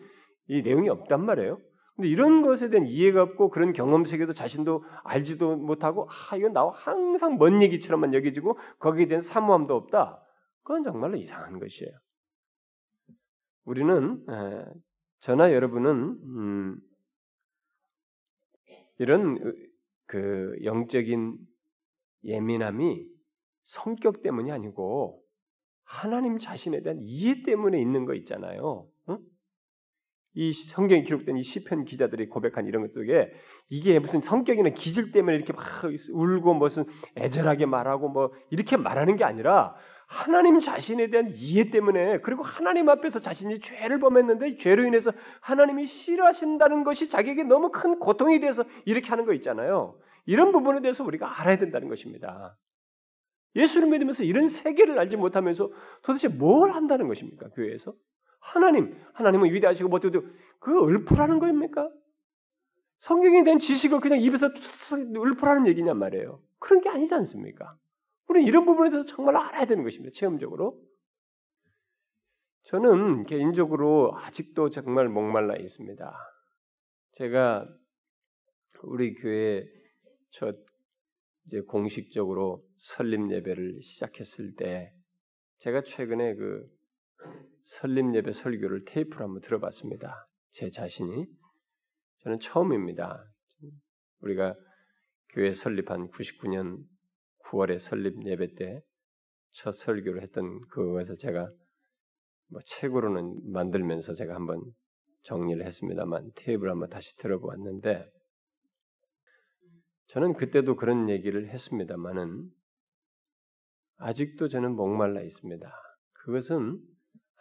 이 0.48 0.62
내용이 0.62 0.88
없단 0.88 1.24
말이에요. 1.24 1.58
근데 2.00 2.08
이런 2.08 2.40
것에 2.40 2.70
대한 2.70 2.86
이해가 2.86 3.22
없고 3.22 3.50
그런 3.50 3.74
경험 3.74 4.06
세계도 4.06 4.32
자신도 4.32 4.84
알지도 5.04 5.56
못하고 5.56 6.08
아 6.08 6.36
이건 6.36 6.54
나와 6.54 6.72
항상 6.72 7.36
먼 7.36 7.60
얘기처럼만 7.60 8.14
여겨지고 8.14 8.58
거기에 8.78 9.06
대한 9.06 9.20
사모함도 9.20 9.76
없다. 9.76 10.24
그건 10.62 10.82
정말로 10.82 11.18
이상한 11.18 11.58
것이에요. 11.58 11.92
우리는 13.66 14.24
저나 15.20 15.52
여러분은 15.52 15.92
음, 16.24 16.80
이런 18.96 19.54
그 20.06 20.56
영적인 20.64 21.36
예민함이 22.24 23.06
성격 23.64 24.22
때문이 24.22 24.50
아니고 24.50 25.22
하나님 25.84 26.38
자신에 26.38 26.80
대한 26.80 26.98
이해 27.02 27.42
때문에 27.42 27.78
있는 27.78 28.06
거 28.06 28.14
있잖아요. 28.14 28.89
응? 30.40 30.44
이 30.44 30.52
성경에 30.52 31.02
기록된 31.02 31.36
이 31.36 31.42
시편 31.42 31.84
기자들이 31.84 32.28
고백한 32.28 32.66
이런 32.66 32.82
것 32.82 32.92
속에 32.92 33.30
이게 33.68 33.98
무슨 33.98 34.20
성격이나 34.20 34.70
기질 34.70 35.12
때문에 35.12 35.36
이렇게 35.36 35.52
막 35.52 35.64
울고 36.12 36.54
무슨 36.54 36.84
애절하게 37.16 37.66
말하고 37.66 38.08
뭐 38.08 38.32
이렇게 38.50 38.76
말하는 38.76 39.16
게 39.16 39.24
아니라 39.24 39.74
하나님 40.06 40.58
자신에 40.58 41.08
대한 41.08 41.30
이해 41.32 41.70
때문에 41.70 42.18
그리고 42.22 42.42
하나님 42.42 42.88
앞에서 42.88 43.20
자신이 43.20 43.60
죄를 43.60 44.00
범했는데 44.00 44.56
죄로 44.56 44.84
인해서 44.84 45.12
하나님이 45.40 45.86
싫어하신다는 45.86 46.82
것이 46.82 47.08
자기에게 47.08 47.44
너무 47.44 47.70
큰 47.70 48.00
고통이 48.00 48.40
돼서 48.40 48.64
이렇게 48.86 49.08
하는 49.08 49.24
거 49.24 49.32
있잖아요. 49.34 49.96
이런 50.26 50.50
부분에 50.50 50.80
대해서 50.80 51.04
우리가 51.04 51.40
알아야 51.40 51.58
된다는 51.58 51.88
것입니다. 51.88 52.56
예수를 53.54 53.88
믿으면서 53.88 54.24
이런 54.24 54.48
세계를 54.48 54.98
알지 54.98 55.16
못하면서 55.16 55.70
도대체 56.02 56.28
뭘 56.28 56.70
한다는 56.72 57.06
것입니까? 57.06 57.50
교회에서? 57.50 57.94
하나님, 58.40 58.96
하나님은 59.14 59.52
위대하시고 59.52 59.88
뭐어도 59.88 60.22
그 60.58 60.88
을푸라는 60.88 61.38
거입니까? 61.38 61.90
성경에 62.98 63.44
대한 63.44 63.58
지식을 63.58 64.00
그냥 64.00 64.20
입에서 64.20 64.50
을푸라는 64.92 65.66
얘기냔 65.68 65.98
말이에요. 65.98 66.42
그런 66.58 66.80
게 66.82 66.88
아니지 66.88 67.14
않습니까? 67.14 67.76
우리는 68.28 68.46
이런 68.46 68.64
부분에 68.64 68.90
대해서 68.90 69.06
정말 69.06 69.36
알아야 69.36 69.64
되는 69.64 69.82
것입니다. 69.82 70.12
체험적으로. 70.14 70.80
저는 72.64 73.24
개인적으로 73.24 74.12
아직도 74.16 74.68
정말 74.68 75.08
목말라 75.08 75.56
있습니다. 75.56 76.14
제가 77.12 77.66
우리 78.82 79.14
교회 79.14 79.64
첫 80.30 80.56
이제 81.46 81.60
공식적으로 81.62 82.58
설립 82.78 83.30
예배를 83.30 83.82
시작했을 83.82 84.54
때 84.56 84.92
제가 85.58 85.82
최근에 85.82 86.34
그 86.36 86.66
설립 87.78 88.14
예배 88.14 88.32
설교를 88.32 88.84
테이프로 88.84 89.24
한번 89.24 89.40
들어봤습니다. 89.40 90.28
제 90.52 90.70
자신이 90.70 91.26
저는 92.22 92.40
처음입니다. 92.40 93.24
우리가 94.20 94.54
교회 95.30 95.52
설립한 95.52 96.10
99년 96.10 96.84
9월에 97.44 97.78
설립 97.78 98.26
예배 98.26 98.54
때 98.54 98.82
첫 99.52 99.72
설교를 99.72 100.22
했던 100.22 100.60
그것을 100.68 101.16
제가 101.18 101.50
뭐 102.48 102.60
책으로는 102.64 103.52
만들면서 103.52 104.14
제가 104.14 104.34
한번 104.34 104.62
정리를 105.22 105.64
했습니다만 105.64 106.30
테이블 106.34 106.70
한번 106.70 106.88
다시 106.88 107.16
들어보았는데 107.16 108.10
저는 110.06 110.34
그때도 110.34 110.76
그런 110.76 111.08
얘기를 111.08 111.48
했습니다만은 111.50 112.50
아직도 113.98 114.48
저는 114.48 114.74
목말라 114.74 115.20
있습니다. 115.22 115.70
그것은 116.12 116.80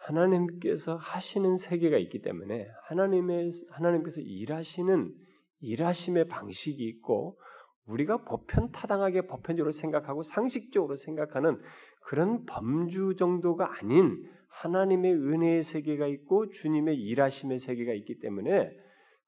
하나님께서 0.00 0.96
하시는 0.96 1.56
세계가 1.56 1.98
있기 1.98 2.22
때문에 2.22 2.68
하나님의 2.84 3.52
하나님께서 3.70 4.20
일하시는 4.20 5.14
일하심의 5.60 6.28
방식이 6.28 6.82
있고 6.84 7.38
우리가 7.86 8.18
보편 8.18 8.70
타당하게 8.72 9.26
보편적으로 9.26 9.72
생각하고 9.72 10.22
상식적으로 10.22 10.96
생각하는 10.96 11.60
그런 12.02 12.44
범주 12.46 13.16
정도가 13.18 13.78
아닌 13.78 14.24
하나님의 14.48 15.14
은혜의 15.14 15.62
세계가 15.62 16.06
있고 16.06 16.50
주님의 16.50 16.96
일하심의 16.96 17.58
세계가 17.58 17.92
있기 17.92 18.20
때문에 18.20 18.70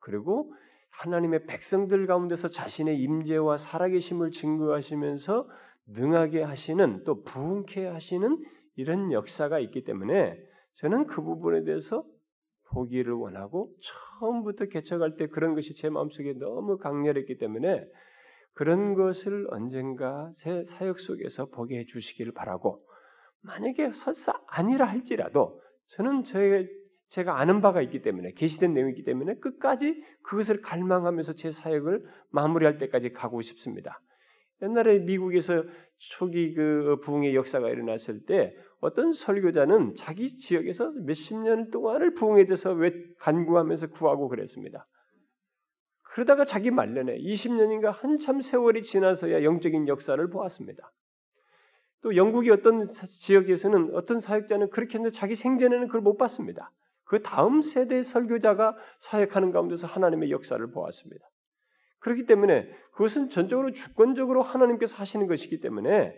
그리고 0.00 0.52
하나님의 0.90 1.46
백성들 1.46 2.06
가운데서 2.06 2.48
자신의 2.48 2.98
임재와 2.98 3.56
살아계심을 3.56 4.30
증거하시면서 4.30 5.48
능하게 5.86 6.42
하시는 6.42 7.02
또 7.04 7.22
부흥케 7.22 7.86
하시는 7.86 8.38
이런 8.76 9.12
역사가 9.12 9.58
있기 9.58 9.84
때문에 9.84 10.38
저는 10.74 11.06
그 11.06 11.22
부분에 11.22 11.64
대해서 11.64 12.04
보기를 12.70 13.12
원하고 13.12 13.74
처음부터 14.20 14.66
개척할 14.66 15.16
때 15.16 15.26
그런 15.26 15.54
것이 15.54 15.74
제 15.74 15.90
마음속에 15.90 16.32
너무 16.34 16.78
강렬했기 16.78 17.38
때문에 17.38 17.84
그런 18.54 18.94
것을 18.94 19.46
언젠가 19.50 20.30
새 20.34 20.64
사역 20.64 20.98
속에서 20.98 21.46
보게 21.46 21.78
해 21.78 21.84
주시기를 21.86 22.32
바라고 22.32 22.84
만약에 23.42 23.92
설사 23.92 24.32
아니라 24.46 24.86
할지라도 24.86 25.60
저는 25.88 26.24
제, 26.24 26.68
제가 27.08 27.38
아는 27.38 27.60
바가 27.60 27.82
있기 27.82 28.02
때문에 28.02 28.32
계시된 28.32 28.72
내용이 28.72 28.92
있기 28.92 29.04
때문에 29.04 29.34
끝까지 29.36 30.02
그것을 30.22 30.62
갈망하면서 30.62 31.34
제 31.34 31.50
사역을 31.50 32.06
마무리할 32.30 32.78
때까지 32.78 33.12
가고 33.12 33.42
싶습니다. 33.42 34.00
옛날에 34.62 35.00
미국에서 35.00 35.64
초기 35.98 36.54
그 36.54 36.98
부흥의 37.02 37.34
역사가 37.34 37.68
일어났을 37.68 38.24
때 38.24 38.54
어떤 38.80 39.12
설교자는 39.12 39.94
자기 39.94 40.36
지역에서 40.36 40.92
몇십 41.04 41.38
년 41.38 41.70
동안을 41.70 42.14
부흥에 42.14 42.46
대해서 42.46 42.72
왜 42.72 42.92
간구하면서 43.18 43.88
구하고 43.90 44.28
그랬습니다. 44.28 44.86
그러다가 46.02 46.44
자기 46.44 46.70
말년에 46.70 47.16
20년인가 47.18 47.92
한참 47.92 48.40
세월이 48.40 48.82
지나서야 48.82 49.44
영적인 49.44 49.88
역사를 49.88 50.28
보았습니다. 50.28 50.92
또 52.02 52.16
영국의 52.16 52.50
어떤 52.50 52.88
지역에서는 52.88 53.94
어떤 53.94 54.20
사역자는 54.20 54.70
그렇게 54.70 54.98
했는데 54.98 55.16
자기 55.16 55.34
생전에는 55.34 55.86
그걸 55.86 56.00
못 56.00 56.16
봤습니다. 56.16 56.72
그 57.04 57.22
다음 57.22 57.62
세대 57.62 58.02
설교자가 58.02 58.76
사역하는 58.98 59.52
가운데서 59.52 59.86
하나님의 59.86 60.30
역사를 60.30 60.64
보았습니다. 60.70 61.24
그렇기 62.02 62.26
때문에 62.26 62.68
그것은 62.92 63.30
전적으로 63.30 63.72
주권적으로 63.72 64.42
하나님께서 64.42 64.96
하시는 64.96 65.26
것이기 65.26 65.60
때문에 65.60 66.14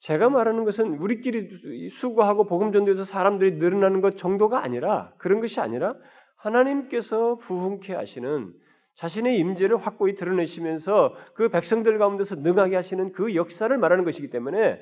제가 0.00 0.28
말하는 0.28 0.64
것은 0.64 0.94
우리끼리 0.98 1.88
수고하고 1.88 2.44
복음 2.44 2.72
전도에서 2.72 3.04
사람들이 3.04 3.52
늘어나는 3.52 4.00
것 4.00 4.16
정도가 4.16 4.62
아니라 4.62 5.12
그런 5.18 5.40
것이 5.40 5.60
아니라 5.60 5.94
하나님께서 6.36 7.36
부흥케 7.36 7.94
하시는 7.94 8.52
자신의 8.94 9.38
임재를 9.38 9.76
확고히 9.76 10.14
드러내시면서 10.14 11.14
그 11.34 11.48
백성들 11.48 11.98
가운데서 11.98 12.36
능하게 12.36 12.76
하시는 12.76 13.12
그 13.12 13.34
역사를 13.34 13.74
말하는 13.76 14.04
것이기 14.04 14.28
때문에 14.28 14.80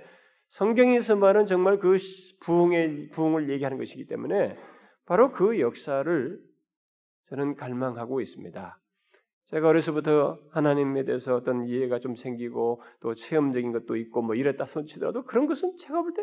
성경에서 0.49 1.15
말은 1.17 1.47
정말 1.47 1.79
그 1.79 1.97
부흥의 2.41 3.11
부흥을 3.11 3.51
얘기하는 3.51 3.79
것이기 3.79 4.07
때문에 4.07 4.57
바로 5.07 5.31
그 5.31 5.61
역사를 5.61 6.41
저는 7.29 7.55
갈망하고 7.55 8.21
있습니다. 8.21 8.81
제가 9.51 9.69
어려서부터 9.69 10.39
하나님에 10.51 11.05
대해서 11.05 11.35
어떤 11.35 11.67
이해가 11.67 11.99
좀 11.99 12.15
생기고 12.15 12.83
또 13.01 13.15
체험적인 13.15 13.73
것도 13.73 13.97
있고 13.97 14.23
뭐 14.23 14.35
이랬다 14.35 14.67
손치더라도 14.67 15.25
그런 15.25 15.47
것은 15.47 15.77
제가 15.77 16.03
볼 16.03 16.15
때 16.15 16.23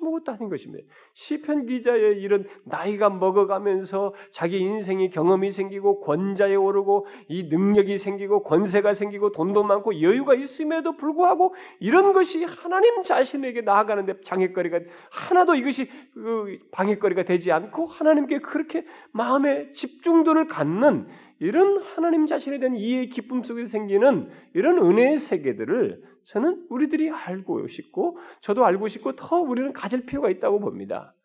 아무것도 0.00 0.32
아닌 0.32 0.48
것입니다. 0.48 0.84
시편 1.14 1.66
기자의 1.66 2.20
이런 2.20 2.46
나이가 2.64 3.08
먹어가면서 3.08 4.14
자기 4.32 4.58
인생의 4.58 5.10
경험이 5.10 5.50
생기고 5.50 6.00
권자에 6.00 6.54
오르고 6.54 7.06
이 7.28 7.44
능력이 7.44 7.98
생기고 7.98 8.42
권세가 8.42 8.94
생기고 8.94 9.32
돈도 9.32 9.62
많고 9.62 10.00
여유가 10.00 10.34
있음에도 10.34 10.96
불구하고 10.96 11.54
이런 11.78 12.12
것이 12.12 12.44
하나님 12.44 13.02
자신에게 13.02 13.60
나아가는데 13.60 14.22
장애거리가 14.22 14.80
하나도 15.10 15.54
이것이 15.54 15.88
그 16.14 16.58
방해거리가 16.72 17.22
되지 17.24 17.52
않고 17.52 17.86
하나님께 17.86 18.40
그렇게 18.40 18.84
마음의 19.12 19.72
집중도를 19.72 20.48
갖는 20.48 21.06
이런 21.42 21.82
하나님 21.82 22.26
자신에 22.26 22.60
대한 22.60 22.76
이해의 22.76 23.08
기쁨 23.08 23.42
속에서 23.42 23.68
생기는 23.68 24.30
이런 24.54 24.78
은혜의 24.78 25.18
세계들을 25.18 26.00
저는 26.22 26.66
우리들이 26.70 27.10
알고 27.10 27.66
싶고 27.66 28.16
저도 28.40 28.64
알고 28.64 28.86
싶고 28.86 29.16
더 29.16 29.40
우리는 29.40 29.72
가질 29.72 30.06
필요가 30.06 30.30
있다고 30.30 30.60
봅니다. 30.60 31.16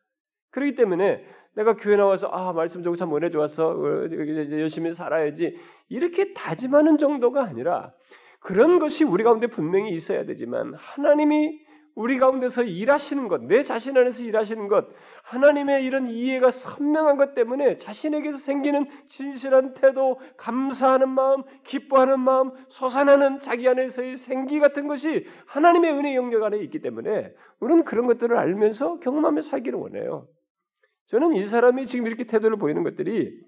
그렇기 0.49 0.73
때문에 0.73 1.23
내가 1.53 1.75
교회 1.75 1.97
나와서 1.97 2.29
아 2.29 2.51
말씀 2.51 2.81
듣고 2.81 2.95
참 2.95 3.15
은혜 3.15 3.29
좋았어 3.29 3.69
어, 3.69 4.09
열심히 4.53 4.91
살아야지 4.91 5.55
이렇게 5.87 6.33
다짐하는 6.33 6.97
정도가 6.97 7.43
아니라 7.43 7.93
그런 8.39 8.79
것이 8.79 9.03
우리 9.03 9.23
가운데 9.23 9.45
분명히 9.45 9.91
있어야 9.91 10.25
되지만 10.25 10.73
하나님이 10.73 11.59
우리 11.97 12.19
가운데서 12.19 12.61
일하시는 12.61 13.27
것, 13.27 13.41
내 13.41 13.63
자신 13.63 13.97
안에서 13.97 14.21
일하시는 14.21 14.67
것, 14.67 14.85
하나님의 15.23 15.83
이런 15.83 16.07
이해가 16.07 16.51
선명한 16.51 17.17
것 17.17 17.33
때문에 17.33 17.77
자신에게서 17.77 18.37
생기는 18.37 18.85
진실한 19.07 19.73
태도, 19.73 20.19
감사하는 20.37 21.09
마음, 21.09 21.41
기뻐하는 21.63 22.19
마음, 22.19 22.51
솟아나는 22.69 23.39
자기 23.39 23.67
안에서의 23.67 24.15
생기 24.15 24.59
같은 24.59 24.87
것이 24.87 25.25
하나님의 25.47 25.91
은혜 25.93 26.15
영역 26.15 26.43
안에 26.43 26.59
있기 26.59 26.81
때문에 26.81 27.33
우리는 27.59 27.83
그런 27.83 28.05
것들을 28.05 28.37
알면서 28.37 28.99
경험하며 28.99 29.41
살기를 29.41 29.79
원해요. 29.79 30.27
저는 31.07 31.33
이 31.33 31.41
사람이 31.41 31.87
지금 31.87 32.05
이렇게 32.05 32.25
태도를 32.25 32.57
보이는 32.57 32.83
것들이 32.83 33.41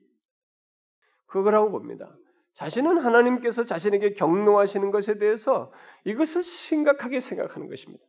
그거라고 1.27 1.69
봅니다. 1.69 2.17
자신은 2.53 2.97
하나님께서 2.97 3.65
자신에게 3.65 4.13
경노하시는 4.13 4.89
것에 4.89 5.19
대해서 5.19 5.71
이것을 6.03 6.41
심각하게 6.41 7.19
생각하는 7.19 7.69
것입니다. 7.69 8.08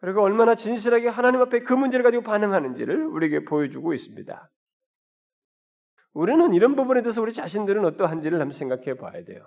그리고 0.00 0.22
얼마나 0.22 0.54
진실하게 0.54 1.08
하나님 1.08 1.40
앞에 1.40 1.60
그 1.60 1.72
문제를 1.72 2.04
가지고 2.04 2.22
반응하는지를 2.22 3.06
우리에게 3.06 3.44
보여주고 3.44 3.94
있습니다. 3.94 4.50
우리는 6.14 6.54
이런 6.54 6.76
부분에 6.76 7.02
대해서 7.02 7.20
우리 7.20 7.32
자신들은 7.32 7.84
어떠한지를 7.84 8.40
한번 8.40 8.52
생각해 8.52 8.94
봐야 8.96 9.24
돼요. 9.24 9.44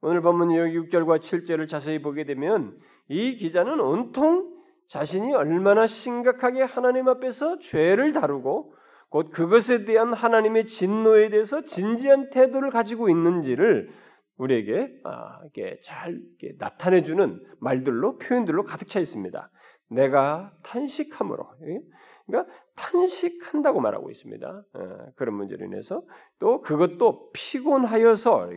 오늘 0.00 0.20
본문 0.20 0.48
6절과 0.48 1.20
7절을 1.20 1.66
자세히 1.68 2.02
보게 2.02 2.24
되면 2.24 2.78
이 3.08 3.36
기자는 3.36 3.80
온통 3.80 4.52
자신이 4.88 5.34
얼마나 5.34 5.86
심각하게 5.86 6.62
하나님 6.62 7.08
앞에서 7.08 7.58
죄를 7.58 8.12
다루고 8.12 8.74
곧 9.08 9.30
그것에 9.30 9.84
대한 9.84 10.12
하나님의 10.12 10.66
진노에 10.66 11.30
대해서 11.30 11.64
진지한 11.64 12.30
태도를 12.30 12.70
가지고 12.70 13.08
있는지를 13.08 13.90
우리에게 14.36 15.00
아, 15.04 15.40
이렇게 15.42 15.78
잘 15.80 16.20
나타내주는 16.58 17.44
말들로 17.60 18.18
표현들로 18.18 18.64
가득 18.64 18.88
차 18.88 19.00
있습니다. 19.00 19.50
내가 19.90 20.52
탄식함으로, 20.62 21.46
예? 21.62 21.80
그러니까 22.26 22.52
탄식한다고 22.74 23.80
말하고 23.80 24.10
있습니다. 24.10 24.64
어, 24.72 25.06
그런 25.16 25.34
문제로 25.36 25.64
인해서 25.64 26.02
또 26.38 26.62
그것도 26.62 27.30
피곤하여서 27.32 28.50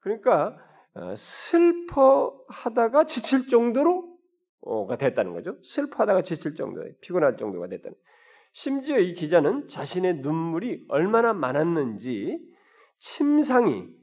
그러니까 0.00 0.56
어, 0.94 1.14
슬퍼하다가 1.16 3.04
지칠 3.06 3.48
정도로가 3.48 4.96
됐다는 4.98 5.32
거죠. 5.32 5.56
슬퍼하다가 5.62 6.22
지칠 6.22 6.54
정도, 6.54 6.82
피곤할 7.00 7.36
정도가 7.36 7.68
됐다는. 7.68 7.96
심지어 8.52 8.98
이 8.98 9.14
기자는 9.14 9.68
자신의 9.68 10.16
눈물이 10.18 10.84
얼마나 10.88 11.32
많았는지 11.32 12.38
침상이 12.98 13.86
예? 13.86 14.01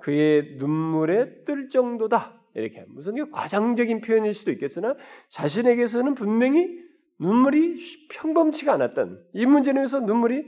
그의 0.00 0.56
눈물에 0.58 1.44
뜰 1.44 1.68
정도다. 1.68 2.40
이렇게 2.54 2.84
무슨 2.88 3.30
과장적인 3.30 4.00
표현일 4.00 4.32
수도 4.32 4.50
있겠으나 4.50 4.96
자신에게서는 5.28 6.14
분명히 6.14 6.86
눈물이 7.18 7.76
평범치가 8.10 8.72
않았던 8.72 9.24
이 9.34 9.46
문제에 9.46 9.86
서 9.86 10.00
눈물이 10.00 10.44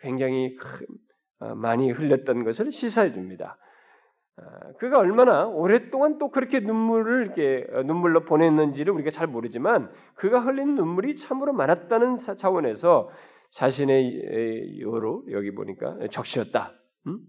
굉장히 0.00 0.56
어, 1.40 1.54
많이 1.54 1.90
흘렸던 1.90 2.44
것을 2.44 2.72
시사해 2.72 3.12
줍니다. 3.12 3.58
어, 4.36 4.72
그가 4.78 4.98
얼마나 4.98 5.46
오랫동안 5.46 6.18
또 6.18 6.30
그렇게 6.30 6.60
눈물을 6.60 7.26
이렇게 7.26 7.66
어, 7.72 7.82
눈물로 7.82 8.24
보냈는지를 8.24 8.92
우리가 8.92 9.10
잘 9.10 9.26
모르지만 9.26 9.90
그가 10.14 10.40
흘린 10.40 10.74
눈물이 10.74 11.16
참으로 11.16 11.52
많았다는 11.52 12.18
차원에서 12.36 13.10
자신의 13.50 14.80
요로 14.80 15.26
여기 15.30 15.54
보니까 15.54 15.96
적시었다. 16.10 16.72
음? 17.06 17.20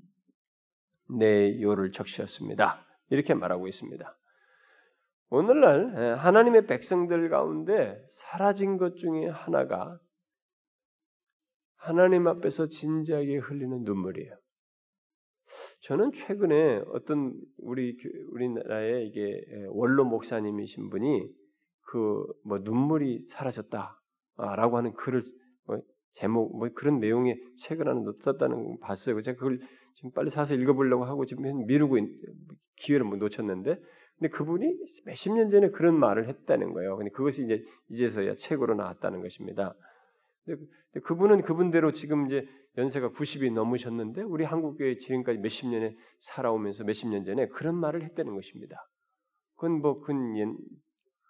내 1.10 1.62
요를 1.62 1.92
적시었습니다. 1.92 2.86
이렇게 3.10 3.34
말하고 3.34 3.68
있습니다. 3.68 4.18
오늘날 5.30 6.18
하나님의 6.18 6.68
백성들 6.68 7.30
가운데 7.30 8.04
사라진 8.10 8.78
것 8.78 8.96
중에 8.96 9.28
하나가 9.28 10.00
하나님 11.78 12.28
앞에서 12.28 12.68
진지하게 12.68 13.38
흘리는 13.38 13.84
눈물이에요. 13.84 14.36
저는 15.82 16.12
최근에 16.14 16.84
어떤 16.94 17.34
우리 17.58 17.98
우리나라의 18.32 19.08
이게 19.08 19.46
원로 19.70 20.04
목사님이신 20.06 20.90
분이 20.90 21.28
그 21.88 22.26
뭐 22.44 22.60
눈물이 22.60 23.28
사라졌다라고 23.30 24.78
하는 24.78 24.94
글을 24.94 25.24
뭐 25.66 25.80
제목 26.16 26.58
뭐 26.58 26.70
그런 26.74 27.00
내용의 27.00 27.40
책을 27.58 27.88
하나 27.88 28.02
썼다는 28.24 28.64
걸 28.64 28.78
봤어요. 28.82 29.22
제가 29.22 29.38
그걸 29.38 29.60
지금 29.96 30.12
빨리 30.12 30.30
사서 30.30 30.56
읽어보려고 30.56 31.06
하고 31.06 31.26
지금 31.26 31.66
미루고 31.66 31.98
있, 31.98 32.04
기회를 32.78 33.06
못 33.06 33.18
놓쳤는데, 33.18 33.80
근데 34.18 34.30
그분이 34.30 34.78
몇십 35.06 35.34
년 35.34 35.50
전에 35.50 35.70
그런 35.70 35.98
말을 36.00 36.28
했다는 36.28 36.74
거예요. 36.74 36.98
근데 36.98 37.12
그것이 37.12 37.44
이제 37.44 37.64
이제서야 37.90 38.36
책으로 38.36 38.76
나왔다는 38.76 39.22
것입니다. 39.22 39.76
근데 40.46 40.66
그분은 41.04 41.42
그분대로 41.42 41.92
지금 41.92 42.28
이제 42.28 42.48
연세가 42.78 43.10
90이 43.12 43.54
넘으셨는데 43.54 44.22
우리 44.22 44.44
한국 44.44 44.78
교회 44.78 44.98
지금까지 44.98 45.40
몇십 45.40 45.68
년에 45.70 45.96
살아오면서 46.20 46.84
몇십 46.84 47.10
년 47.10 47.24
전에 47.24 47.48
그런 47.48 47.76
말을 47.76 48.04
했다는 48.04 48.36
것입니다. 48.36 48.78
그건 49.56 49.82
뭐큰 49.82 50.58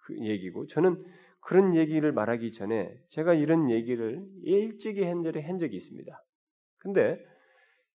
그 0.06 0.18
얘기고 0.20 0.66
저는 0.66 1.02
그런 1.46 1.76
얘기를 1.76 2.10
말하기 2.12 2.50
전에 2.50 2.92
제가 3.08 3.32
이런 3.32 3.70
얘기를 3.70 4.26
일찍이 4.42 5.04
한 5.04 5.22
적이 5.22 5.76
있습니다. 5.76 6.24
근데 6.78 7.24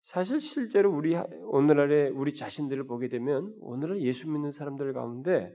사실 0.03 0.39
실제로 0.39 0.95
우리 0.95 1.15
오늘날의 1.15 2.11
우리 2.11 2.35
자신들을 2.35 2.85
보게 2.85 3.07
되면 3.07 3.51
오늘날 3.59 4.01
예수 4.01 4.29
믿는 4.29 4.51
사람들 4.51 4.93
가운데 4.93 5.51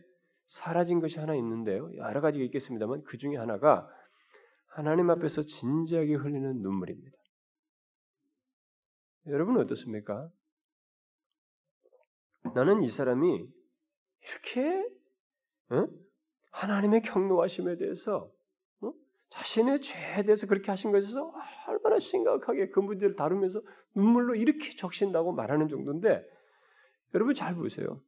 사라진 0.47 0.99
것이 0.99 1.21
하나 1.21 1.37
있는데요. 1.37 1.89
여러 1.95 2.21
가지가 2.21 2.45
있겠습니다만 2.47 3.05
그 3.05 3.17
중에 3.17 3.37
하나가 3.37 3.89
하나님 4.67 5.09
앞에서 5.11 5.43
진지하게 5.43 6.15
흘리는 6.15 6.63
눈물입니다. 6.63 7.17
여러분은 9.29 9.61
어떻습니까? 9.61 10.29
나는 12.57 12.83
이 12.83 12.91
사람이 12.91 13.47
이렇게 14.21 14.85
어? 15.71 16.04
하나님의 16.55 17.03
경노하심에 17.03 17.77
대해서 17.77 18.31
어? 18.81 18.93
자신의 19.31 19.81
죄에 19.81 20.23
대해서 20.23 20.47
그렇게 20.47 20.71
하신 20.71 20.93
것에서 20.93 21.33
얼마나 21.69 21.99
심각하게 21.99 22.71
그 22.71 22.81
문제를 22.81 23.17
다루면서 23.17 23.61
눈물로 23.95 24.37
이렇게 24.37 24.71
적신다고 24.77 25.33
말하는 25.33 25.69
정도인데 25.69 26.25
여러분 27.15 27.35
잘 27.35 27.55
보세요. 27.55 28.01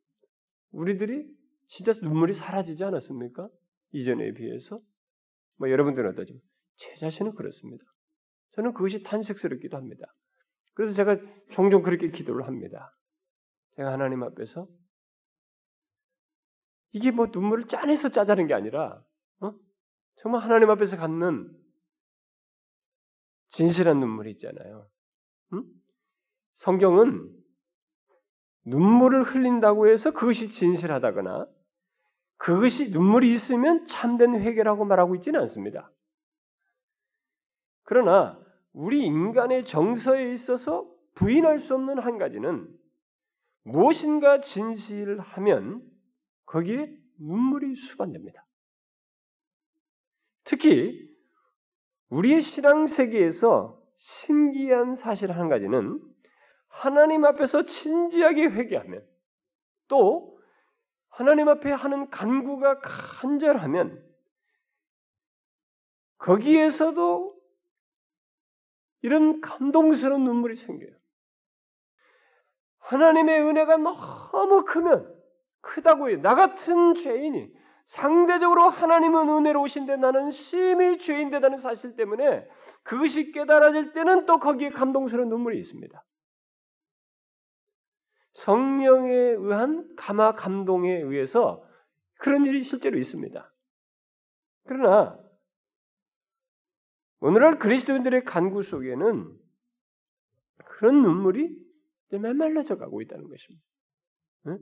우리들이 0.71 1.27
진짜 1.67 1.93
눈물이 2.01 2.33
사라지지 2.33 2.85
않았습니까? 2.85 3.49
이전에 3.93 4.33
비해서 4.35 4.81
뭐 5.57 5.71
여러분들은 5.71 6.11
어떠죠? 6.11 6.35
제 6.77 6.95
자신은 6.95 7.35
그렇습니다. 7.35 7.85
저는 8.53 8.75
그것이 8.75 9.03
탄식스럽기도 9.03 9.77
합니다. 9.77 10.07
그래서 10.75 10.95
제가 10.95 11.19
종종 11.51 11.83
그렇게 11.83 12.11
기도를 12.11 12.47
합니다. 12.47 12.95
제가 13.77 13.93
하나님 13.93 14.23
앞에서 14.23 14.69
이게 16.97 17.11
뭐 17.11 17.27
눈물을 17.31 17.67
짜내서 17.67 18.09
짜자는 18.09 18.47
게 18.47 18.55
아니라 18.55 19.05
어? 19.41 19.53
정말 20.15 20.41
하나님 20.41 20.71
앞에서 20.71 20.97
갖는 20.97 21.55
진실한 23.51 24.01
눈물이 24.01 24.31
있잖아요. 24.33 24.89
응? 25.53 25.65
성경은 26.55 27.31
눈물을 28.65 29.25
흘린다고 29.25 29.89
해서 29.89 30.11
그것이 30.13 30.49
진실하다거나 30.49 31.47
그것이 32.39 32.89
눈물이 32.89 33.31
있으면 33.31 33.85
참된 33.85 34.35
회개라고 34.41 34.87
말하고 34.87 35.17
있지는 35.17 35.41
않습니다. 35.41 35.93
그러나 37.83 38.41
우리 38.73 39.05
인간의 39.05 39.67
정서에 39.67 40.33
있어서 40.33 40.91
부인할 41.15 41.59
수 41.59 41.75
없는 41.75 41.99
한 41.99 42.17
가지는 42.17 42.75
무엇인가 43.65 44.41
진실하면 44.41 45.96
거기에 46.57 46.90
눈물이 47.19 47.77
수반됩니다. 47.77 48.47
특히 50.45 51.07
우리의 52.09 52.40
신앙 52.40 52.87
세계에서 52.87 53.79
신기한 53.99 54.97
사실 54.97 55.33
한 55.33 55.51
가지는 55.51 56.01
하나님 56.69 57.27
앞에서 57.27 57.66
진지하게 57.66 58.47
회개하면 58.47 59.07
또 59.88 60.40
하나님 61.11 61.51
앞에 61.51 61.71
하는 61.71 62.09
간구가 62.09 62.81
간절하면 62.81 64.03
거기에서도 66.16 67.38
이런 69.03 69.42
감동스러운 69.42 70.25
눈물이 70.25 70.57
생겨요. 70.57 70.97
하나님의 72.79 73.42
은혜가 73.42 73.77
너무 73.77 74.64
크면 74.64 75.16
크다고 75.67 76.13
요나 76.13 76.35
같은 76.35 76.95
죄인이 76.95 77.53
상대적으로 77.85 78.69
하나님은 78.69 79.29
은혜로우신데 79.29 79.97
나는 79.97 80.31
심히 80.31 80.99
죄인되다는 80.99 81.59
사실 81.59 81.95
때문에 81.97 82.49
그것이 82.83 83.33
깨달아질 83.33 83.93
때는 83.93 84.27
또 84.27 84.39
거기에 84.39 84.71
감동스러운 84.71 85.29
눈물이 85.29 85.59
있습니다. 85.59 86.05
성령에 88.35 89.13
의한 89.13 89.89
감화 89.97 90.35
감동에 90.35 91.01
의해서 91.01 91.65
그런 92.19 92.45
일이 92.45 92.63
실제로 92.63 92.99
있습니다. 92.99 93.53
그러나 94.65 95.19
오늘날 97.21 97.59
그리스도인들의 97.59 98.25
간구 98.25 98.63
속에는 98.63 99.39
그런 100.65 101.03
눈물이 101.03 101.57
메말라져 102.11 102.77
가고 102.77 103.01
있다는 103.01 103.29
것입니다. 103.29 103.65
응? 104.49 104.59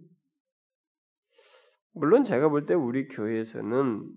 물론 1.95 2.25
제가 2.25 2.49
볼 2.49 2.67
때 2.67 2.75
우리 2.75 3.07
교회에서는 3.09 4.11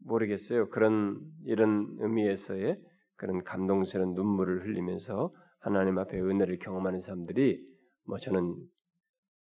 모르겠어요. 0.00 0.68
그런 0.70 1.20
이런 1.44 1.96
의미에서의 2.00 2.76
그런 3.16 3.44
감동스러운 3.44 4.14
눈물을 4.14 4.64
흘리면서 4.64 5.32
하나님 5.60 5.98
앞에 5.98 6.18
은혜를 6.20 6.58
경험하는 6.58 7.00
사람들이 7.00 7.64
뭐 8.06 8.18
저는 8.18 8.56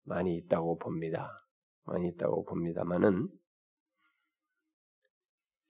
많이 0.04 0.36
있다고 0.36 0.78
봅니다. 0.78 1.30
많이 1.84 2.08
있다고 2.08 2.44
봅니다만은 2.44 3.28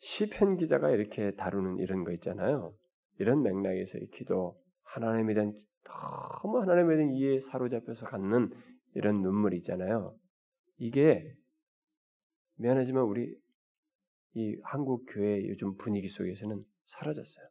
시편 0.01 0.57
기자가 0.57 0.91
이렇게 0.91 1.33
다루는 1.33 1.79
이런 1.79 2.05
거 2.05 2.13
있잖아요. 2.13 2.73
이런 3.19 3.43
맥락에서의 3.43 4.09
기도, 4.15 4.57
하나님에 4.85 5.35
대한 5.35 5.53
너무 6.43 6.61
하나님에 6.61 6.97
대한 6.97 7.13
이해에 7.13 7.41
사로잡혀서 7.41 8.07
갖는 8.07 8.51
이런 8.95 9.21
눈물이 9.21 9.59
있잖아요. 9.59 10.15
이게 10.79 11.35
미안하지만 12.59 13.05
우리 13.05 13.35
이 14.35 14.57
한국 14.65 15.07
교회 15.09 15.49
요즘 15.49 15.77
분위기 15.77 16.09
속에서는 16.09 16.65
사라졌어요. 16.87 17.49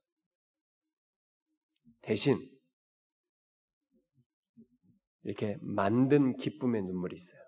대신 2.02 2.38
이렇게 5.24 5.58
만든 5.62 6.36
기쁨의 6.38 6.84
눈물이 6.84 7.16
있어요. 7.16 7.42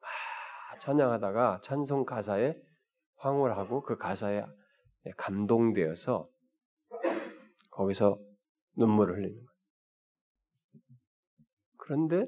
아, 0.00 0.78
찬양하다가 0.78 1.60
찬송 1.62 2.04
가사에 2.04 2.60
황홀하고 3.16 3.82
그 3.82 3.96
가사에 3.96 4.44
감동되어서 5.16 6.28
거기서 7.70 8.20
눈물을 8.76 9.16
흘리는 9.16 9.36
거예요. 9.36 9.48
그런데 11.76 12.26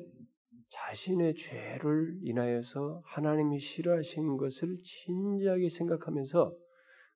자신의 0.71 1.35
죄를 1.35 2.19
인하여서 2.23 3.03
하나님이 3.05 3.59
싫어하시는 3.59 4.37
것을 4.37 4.77
진지하게 4.79 5.69
생각하면서 5.69 6.57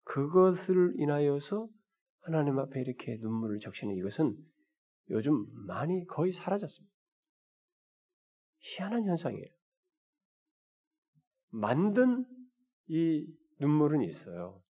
그것을 0.04 0.94
인하여서 0.96 1.68
하나님 2.20 2.58
앞에 2.58 2.80
이렇게 2.80 3.16
눈물을 3.20 3.58
적시는 3.60 3.94
이것은 3.96 4.36
요즘 5.10 5.46
많이 5.66 6.04
거의 6.06 6.32
사라졌습니다. 6.32 6.92
희한한 8.60 9.04
현상이에요. 9.04 9.46
만든 11.50 12.24
이 12.88 13.26
눈물은 13.60 14.02
있어요. 14.02 14.60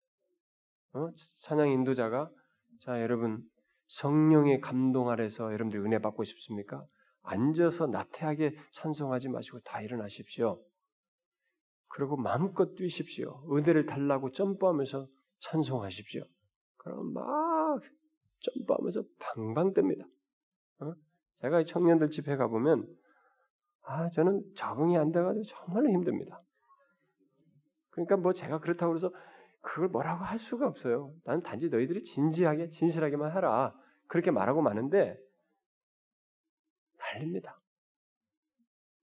어? 0.92 1.11
찬양 1.42 1.70
인도자가 1.70 2.31
자 2.81 3.01
여러분 3.01 3.42
성령의 3.87 4.61
감동 4.61 5.09
아래서 5.09 5.53
여러분들 5.53 5.81
은혜 5.81 5.99
받고 5.99 6.25
싶습니까? 6.25 6.85
앉아서 7.24 7.87
나태하게 7.87 8.56
찬송하지 8.72 9.28
마시고 9.28 9.60
다 9.60 9.80
일어나십시오. 9.80 10.62
그리고 11.88 12.16
마음껏 12.16 12.74
뛰십시오. 12.74 13.42
은혜를 13.50 13.87
달라고 13.87 14.30
점프하면서 14.30 15.06
찬송하십시오. 15.40 16.24
그럼 16.76 17.12
막 17.12 17.80
점프하면서 18.40 19.02
방방 19.18 19.72
뜹니다. 19.72 20.04
어? 20.80 20.94
제가 21.40 21.64
청년들 21.64 22.10
집회 22.10 22.37
가보면 22.37 22.87
아 23.82 24.08
저는 24.10 24.42
적응이 24.56 24.96
안 24.96 25.12
돼가지고 25.12 25.44
정말로 25.44 25.88
힘듭니다. 25.90 26.42
그러니까 27.90 28.16
뭐 28.16 28.32
제가 28.32 28.58
그렇다고 28.58 28.96
해서 28.96 29.12
그걸 29.60 29.88
뭐라고 29.88 30.24
할 30.24 30.38
수가 30.38 30.66
없어요. 30.66 31.14
나는 31.24 31.42
단지 31.42 31.68
너희들이 31.68 32.02
진지하게 32.04 32.70
진실하게만 32.70 33.30
하라 33.30 33.74
그렇게 34.08 34.30
말하고 34.30 34.62
마는데 34.62 35.16
달립니다. 37.14 37.61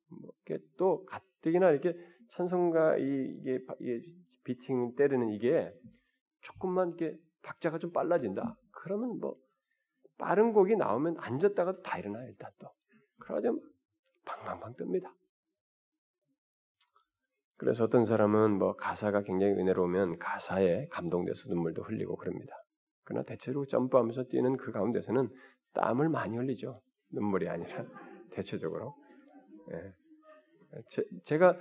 뭐 0.10 0.32
또 0.78 1.06
가뜩이나 1.06 1.72
이렇게 1.72 1.96
찬송가 2.32 2.98
이게, 2.98 3.60
비팅 4.44 4.96
때리는 4.96 5.30
이게 5.30 5.72
조금만 6.42 6.90
이렇게 6.90 7.18
박자가 7.44 7.78
좀 7.78 7.92
빨라진다. 7.92 8.58
그러면 8.72 9.20
뭐 9.20 9.38
빠른 10.18 10.54
곡이 10.54 10.76
나오면 10.76 11.18
앉았다가도 11.20 11.82
다 11.82 12.00
일어나요 12.00 12.28
일단 12.28 12.52
또. 12.60 12.70
그러자 13.20 13.52
방방방 14.26 14.74
뜹니다. 14.74 15.14
그래서 17.58 17.84
어떤 17.84 18.06
사람은 18.06 18.58
뭐 18.58 18.76
가사가 18.76 19.22
굉장히 19.22 19.54
은혜로우면 19.54 20.18
가사에 20.18 20.88
감동돼서 20.88 21.48
눈물도 21.50 21.84
흘리고 21.84 22.16
그럽니다. 22.16 22.56
그러나 23.04 23.24
대체로 23.24 23.68
점프하면서 23.68 24.24
뛰는 24.26 24.58
그 24.58 24.72
가운데서는 24.72 25.30
땀을 25.74 26.10
많이 26.10 26.38
흘리죠. 26.38 26.82
눈물이 27.12 27.50
아니라 27.50 27.86
대체적으로. 28.32 28.96
예. 29.74 29.94
제, 31.26 31.38
가 31.38 31.58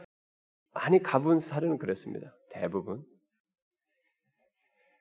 많이 0.72 1.02
가본 1.02 1.40
사례는 1.40 1.78
그랬습니다. 1.78 2.34
대부분. 2.50 3.04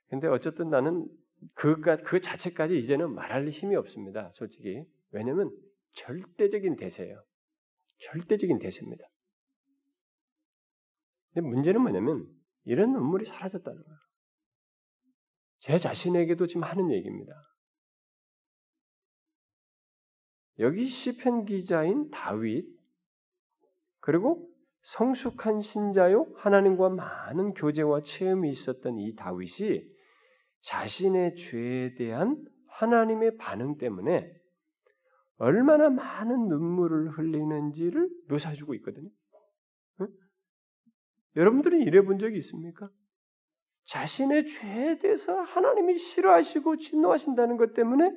근데 0.10 0.28
어쨌든 0.28 0.70
나는 0.70 1.08
그가 1.54 1.98
그 1.98 2.20
자체까지 2.20 2.78
이제는 2.80 3.14
말할 3.14 3.48
힘이 3.50 3.76
없습니다. 3.76 4.32
솔직히 4.34 4.84
왜냐하면 5.12 5.56
절대적인 5.94 6.76
대세예요. 6.76 7.24
절대적인 8.02 8.60
대세입니다. 8.60 9.06
근데 11.34 11.48
문제는 11.48 11.82
뭐냐면 11.82 12.28
이런 12.66 12.94
눈물이 12.94 13.26
사라졌다는 13.26 13.84
거예요. 13.84 14.00
제 15.60 15.78
자신에게도 15.78 16.48
지금 16.48 16.64
하는 16.64 16.92
얘기입니다. 16.92 17.34
여기 20.60 20.88
시편 20.88 21.46
기자인 21.46 22.10
다윗 22.10 22.66
그리고 24.00 24.50
성숙한 24.82 25.62
신자요 25.62 26.28
하나님과 26.36 26.90
많은 26.90 27.54
교제와 27.54 28.02
체험이 28.02 28.52
있었던 28.52 28.98
이 28.98 29.16
다윗이 29.16 29.84
자신의 30.62 31.36
죄에 31.36 31.96
대한 31.96 32.44
하나님의 32.68 33.38
반응 33.38 33.78
때문에 33.78 34.32
얼마나 35.38 35.90
많은 35.90 36.48
눈물을 36.50 37.12
흘리는지를 37.12 38.10
묘사해주고 38.30 38.74
있거든요. 38.76 39.10
응? 40.02 40.08
여러분들은 41.38 41.80
이래 41.82 42.02
본 42.02 42.20
적이 42.20 42.40
있습니까? 42.40 42.90
자신의 43.86 44.46
죄에 44.46 45.00
대해서 45.00 45.34
하나님이 45.42 45.98
싫어하시고 45.98 46.78
진노하신다는 46.78 47.58
것 47.58 47.74
때문에 47.74 48.12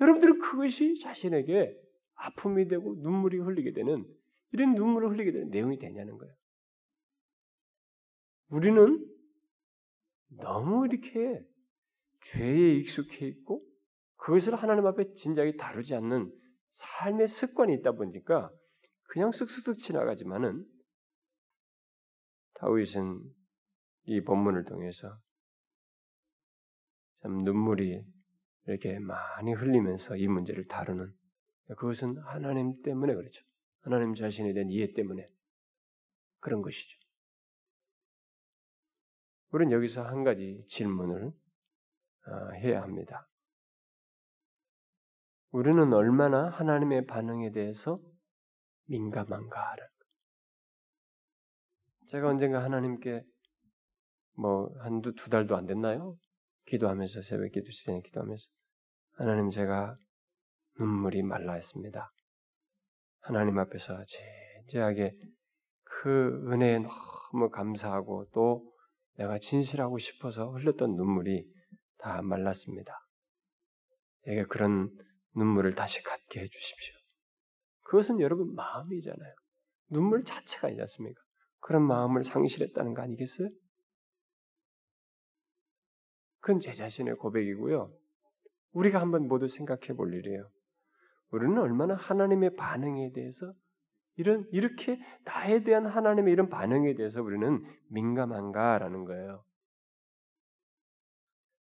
여러분들은 0.00 0.38
그것이 0.40 0.98
자신에게 1.00 1.74
아픔이 2.14 2.68
되고 2.68 2.94
눈물이 2.96 3.38
흘리게 3.38 3.72
되는 3.72 4.04
이런 4.52 4.74
눈물을 4.74 5.10
흘리게 5.10 5.32
되는 5.32 5.50
내용이 5.50 5.78
되냐는 5.78 6.18
거예요. 6.18 6.34
우리는 8.48 9.06
너무 10.28 10.86
이렇게 10.86 11.44
죄에 12.32 12.74
익숙해 12.76 13.26
있고 13.26 13.62
그것을 14.16 14.54
하나님 14.56 14.86
앞에 14.86 15.12
진작에 15.14 15.56
다루지 15.56 15.94
않는 15.94 16.32
삶의 16.72 17.28
습관이 17.28 17.74
있다 17.74 17.92
보니까 17.92 18.50
그냥 19.08 19.30
쓱쓱쓱 19.30 19.78
지나가지만은 19.78 20.64
다윗은 22.54 23.20
이 24.04 24.20
본문을 24.22 24.64
통해서 24.64 25.18
참 27.22 27.42
눈물이 27.44 28.04
이렇게 28.66 28.98
많이 28.98 29.52
흘리면서 29.52 30.16
이 30.16 30.26
문제를 30.26 30.66
다루는 30.66 31.12
그것은 31.76 32.18
하나님 32.18 32.80
때문에 32.82 33.14
그렇죠. 33.14 33.42
하나님 33.80 34.14
자신에 34.14 34.52
대한 34.52 34.70
이해 34.70 34.92
때문에 34.92 35.28
그런 36.40 36.62
것이죠. 36.62 36.98
우리는 39.50 39.72
여기서 39.72 40.02
한 40.02 40.24
가지 40.24 40.64
질문을 40.68 41.28
어, 41.28 42.50
해야 42.56 42.82
합니다. 42.82 43.28
우리는 45.50 45.92
얼마나 45.92 46.50
하나님의 46.50 47.06
반응에 47.06 47.52
대해서 47.52 48.00
민감한가를. 48.86 49.88
제가 52.08 52.28
언젠가 52.28 52.62
하나님께 52.62 53.24
뭐 54.36 54.70
한두 54.80 55.14
두 55.14 55.30
달도 55.30 55.56
안 55.56 55.66
됐나요? 55.66 56.16
기도하면서 56.66 57.22
새벽 57.22 57.52
기도 57.52 57.70
시간에 57.70 58.00
기도하면서 58.02 58.44
하나님 59.12 59.50
제가 59.50 59.96
눈물이 60.78 61.22
말라 61.22 61.54
했습니다. 61.54 62.12
하나님 63.20 63.58
앞에서 63.58 64.04
진지하게 64.66 65.12
그 65.82 66.52
은혜에 66.52 66.80
너무 66.80 67.50
감사하고 67.50 68.26
또 68.32 68.72
내가 69.16 69.38
진실하고 69.38 69.98
싶어서 69.98 70.50
흘렸던 70.50 70.94
눈물이 70.96 71.44
다 71.98 72.20
말랐습니다. 72.22 72.92
제게 74.24 74.44
그런 74.44 74.90
눈물을 75.34 75.74
다시 75.74 76.02
갖게 76.02 76.40
해주십시오. 76.40 76.94
그것은 77.82 78.20
여러분 78.20 78.54
마음이잖아요. 78.54 79.34
눈물 79.90 80.24
자체가 80.24 80.68
아니지 80.68 80.82
않습니까? 80.82 81.20
그런 81.60 81.82
마음을 81.82 82.24
상실했다는 82.24 82.94
거 82.94 83.02
아니겠어요? 83.02 83.48
그건 86.46 86.60
제 86.60 86.72
자신의 86.72 87.16
고백이고요. 87.16 87.90
우리가 88.70 89.00
한번 89.00 89.26
모두 89.26 89.48
생각해 89.48 89.94
볼 89.96 90.14
일이에요. 90.14 90.48
우리는 91.32 91.58
얼마나 91.58 91.96
하나님의 91.96 92.54
반응에 92.54 93.10
대해서 93.10 93.52
이런 94.14 94.46
이렇게 94.52 94.96
나에 95.24 95.64
대한 95.64 95.86
하나님의 95.86 96.32
이런 96.32 96.48
반응에 96.48 96.94
대해서 96.94 97.20
우리는 97.20 97.64
민감한가라는 97.90 99.04
거예요. 99.06 99.42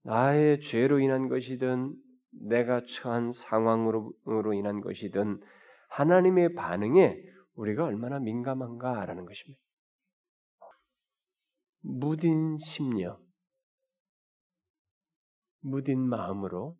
나의 0.04 0.60
죄로 0.60 1.00
인한 1.00 1.30
것이든 1.30 1.96
내가 2.30 2.84
처한 2.86 3.32
상황으로 3.32 4.54
인한 4.54 4.82
것이든 4.82 5.42
하나님의 5.90 6.54
반응에 6.54 7.20
우리가 7.56 7.86
얼마나 7.86 8.20
민감한가라는 8.20 9.26
것입니다. 9.26 9.60
무딘 11.82 12.60
심려, 12.60 13.20
무딘 15.62 16.00
마음으로 16.00 16.78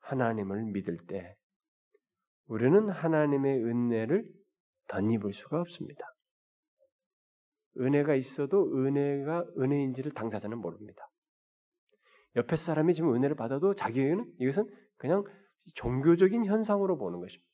하나님을 0.00 0.64
믿을 0.72 0.98
때 1.06 1.36
우리는 2.46 2.88
하나님의 2.88 3.62
은혜를 3.62 4.26
덧입을 4.88 5.32
수가 5.32 5.60
없습니다. 5.60 6.04
은혜가 7.78 8.14
있어도 8.14 8.72
은혜가 8.74 9.44
은혜인지를 9.58 10.12
당사자는 10.12 10.58
모릅니다. 10.58 11.08
옆에 12.36 12.56
사람이 12.56 12.94
지금 12.94 13.14
은혜를 13.14 13.36
받아도 13.36 13.74
자기에게는 13.74 14.32
이것은 14.40 14.66
그냥 14.96 15.24
종교적인 15.74 16.44
현상으로 16.46 16.96
보는 16.96 17.20
것입니다. 17.20 17.48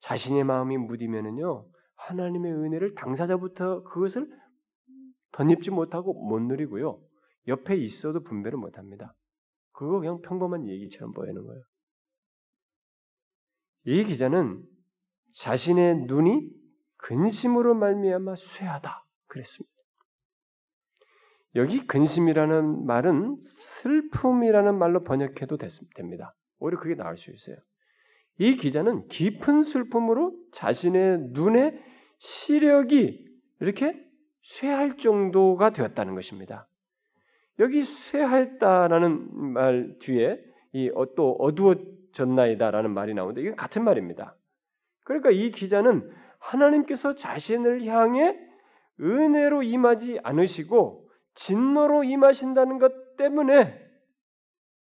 자신의 0.00 0.44
마음이 0.44 0.76
무디면은요 0.78 1.68
하나님의 1.94 2.52
은혜를 2.52 2.94
당사자부터 2.94 3.82
그것을 3.84 4.28
덧입지 5.32 5.70
못하고 5.70 6.12
못 6.12 6.40
누리고요 6.40 7.00
옆에 7.48 7.76
있어도 7.76 8.22
분별을 8.22 8.58
못 8.58 8.78
합니다. 8.78 9.14
그거 9.72 10.00
그냥 10.00 10.20
평범한 10.22 10.68
얘기처럼 10.68 11.12
보이는 11.12 11.44
거예요. 11.44 11.62
이 13.84 14.04
기자는 14.04 14.64
자신의 15.32 16.06
눈이 16.06 16.50
근심으로 16.96 17.74
말미암아 17.74 18.36
쇠하다 18.36 19.04
그랬습니다. 19.26 19.76
여기 21.54 21.86
근심이라는 21.86 22.84
말은 22.84 23.38
슬픔이라는 23.44 24.78
말로 24.78 25.04
번역해도 25.04 25.56
됩니다. 25.94 26.34
오히려 26.58 26.78
그게 26.78 26.94
나을 26.94 27.16
수 27.16 27.30
있어요. 27.30 27.56
이 28.38 28.56
기자는 28.56 29.08
깊은 29.08 29.62
슬픔으로 29.62 30.36
자신의 30.52 31.30
눈에 31.30 31.82
시력이 32.18 33.24
이렇게 33.60 34.04
쇠할 34.42 34.98
정도가 34.98 35.70
되었다는 35.70 36.14
것입니다. 36.14 36.68
여기 37.58 37.82
쇠하였다라는 37.82 39.52
말 39.52 39.96
뒤에 39.98 40.42
이또 40.72 41.30
어, 41.30 41.44
어두워졌나이다라는 41.44 42.92
말이 42.92 43.14
나오는데 43.14 43.40
이건 43.42 43.56
같은 43.56 43.84
말입니다. 43.84 44.36
그러니까 45.04 45.30
이 45.30 45.50
기자는 45.50 46.10
하나님께서 46.38 47.14
자신을 47.14 47.86
향해 47.86 48.38
은혜로 49.00 49.62
임하지 49.62 50.20
않으시고 50.22 51.10
진노로 51.34 52.04
임하신다는 52.04 52.78
것 52.78 53.16
때문에 53.16 53.78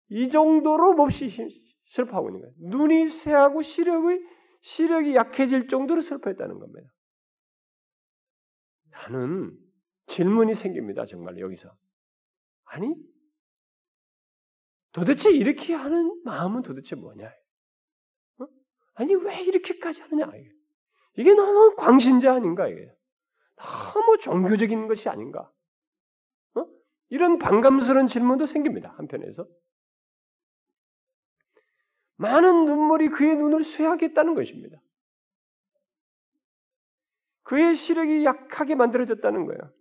이 0.08 0.28
정도로 0.28 0.94
몹시 0.94 1.30
슬퍼하고 1.86 2.28
있는 2.28 2.40
거예요. 2.40 2.54
눈이 2.58 3.10
쇠하고 3.10 3.62
시력의 3.62 4.20
시력이 4.62 5.14
약해질 5.14 5.68
정도로 5.68 6.00
슬퍼했다는 6.00 6.58
겁니다. 6.58 6.88
나는 8.90 9.52
질문이 10.06 10.54
생깁니다. 10.54 11.04
정말 11.06 11.38
여기서 11.38 11.70
아니 12.74 12.92
도대체 14.90 15.30
이렇게 15.30 15.74
하는 15.74 16.20
마음은 16.24 16.62
도대체 16.62 16.96
뭐냐? 16.96 17.32
어? 18.40 18.46
아니 18.94 19.14
왜 19.14 19.42
이렇게까지 19.42 20.00
하느냐? 20.02 20.28
이게 21.16 21.34
너무 21.34 21.76
광신자 21.76 22.34
아닌가 22.34 22.66
이게? 22.66 22.92
너무 23.56 24.18
종교적인 24.18 24.88
것이 24.88 25.08
아닌가? 25.08 25.48
어? 26.56 26.66
이런 27.10 27.38
반감스러운 27.38 28.08
질문도 28.08 28.46
생깁니다 28.46 28.92
한편에서 28.96 29.46
많은 32.16 32.64
눈물이 32.64 33.10
그의 33.10 33.36
눈을 33.36 33.62
쇠하겠다는 33.62 34.34
것입니다. 34.34 34.80
그의 37.44 37.76
시력이 37.76 38.24
약하게 38.24 38.74
만들어졌다는 38.74 39.46
거예요. 39.46 39.72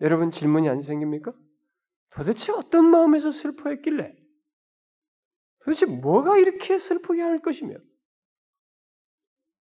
여러분 0.00 0.30
질문이 0.30 0.68
안 0.68 0.82
생깁니까? 0.82 1.32
도대체 2.10 2.52
어떤 2.52 2.86
마음에서 2.86 3.30
슬퍼했길래? 3.30 4.14
도대체 5.64 5.86
뭐가 5.86 6.38
이렇게 6.38 6.78
슬프게 6.78 7.22
할 7.22 7.40
것이며? 7.40 7.76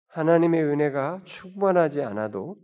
하나님의 0.09 0.65
은혜가 0.65 1.23
충만하지 1.25 2.03
않아도 2.03 2.57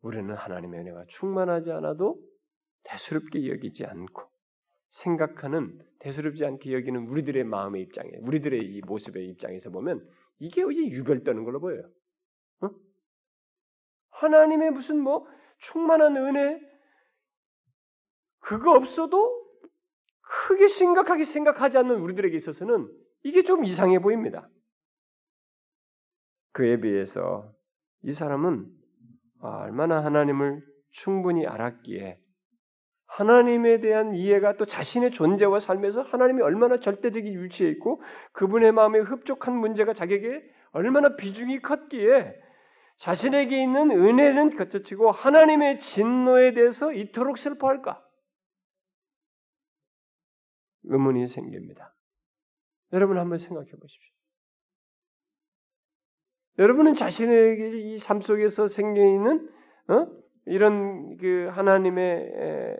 우리는 0.00 0.34
하나님의 0.34 0.80
은혜가 0.80 1.04
충만하지 1.08 1.70
않아도 1.72 2.20
대수롭게 2.84 3.48
여기지 3.48 3.86
않고 3.86 4.22
생각하는 4.90 5.80
대수롭지 5.98 6.44
않게 6.44 6.72
여기는 6.72 7.08
우리들의 7.08 7.44
마음의 7.44 7.82
입장에 7.82 8.10
우리들의 8.20 8.60
이 8.60 8.80
모습의 8.82 9.28
입장에서 9.30 9.70
보면 9.70 10.06
이게 10.38 10.62
이제 10.70 10.86
유별떠는 10.88 11.44
걸로 11.44 11.60
보여요. 11.60 11.88
어? 12.60 12.70
하나님의 14.10 14.70
무슨 14.70 15.00
뭐 15.00 15.26
충만한 15.58 16.16
은혜 16.16 16.60
그거 18.40 18.72
없어도 18.72 19.42
크게 20.20 20.68
심각하게 20.68 21.24
생각하지 21.24 21.78
않는 21.78 21.96
우리들에게 21.96 22.36
있어서는 22.36 22.88
이게 23.22 23.42
좀 23.42 23.64
이상해 23.64 23.98
보입니다. 24.00 24.48
그에 26.52 26.80
비해서 26.80 27.52
이 28.02 28.12
사람은 28.12 28.66
아, 29.40 29.62
얼마나 29.62 30.04
하나님을 30.04 30.62
충분히 30.90 31.46
알았기에 31.46 32.20
하나님에 33.06 33.80
대한 33.80 34.14
이해가 34.14 34.56
또 34.56 34.64
자신의 34.64 35.12
존재와 35.12 35.60
삶에서 35.60 36.02
하나님이 36.02 36.42
얼마나 36.42 36.78
절대적인 36.78 37.42
위치에 37.42 37.68
있고 37.70 38.02
그분의 38.32 38.72
마음에 38.72 38.98
흡족한 38.98 39.56
문제가 39.56 39.92
자기에게 39.92 40.42
얼마나 40.72 41.16
비중이 41.16 41.60
컸기에 41.60 42.34
자신에게 42.96 43.62
있는 43.62 43.90
은혜는 43.90 44.56
겉치고 44.56 45.10
하나님의 45.10 45.80
진노에 45.80 46.54
대해서 46.54 46.92
이토록 46.92 47.38
슬퍼할까? 47.38 48.02
의문이 50.84 51.26
생깁니다. 51.26 51.94
여러분 52.92 53.18
한번 53.18 53.38
생각해 53.38 53.70
보십시오. 53.70 54.14
여러분은 56.58 56.94
자신에게 56.94 57.94
이 57.94 57.98
삶 57.98 58.20
속에서 58.20 58.68
생겨 58.68 59.00
있는 59.04 59.50
어? 59.88 60.06
이런 60.46 61.16
그 61.16 61.48
하나님의 61.52 62.76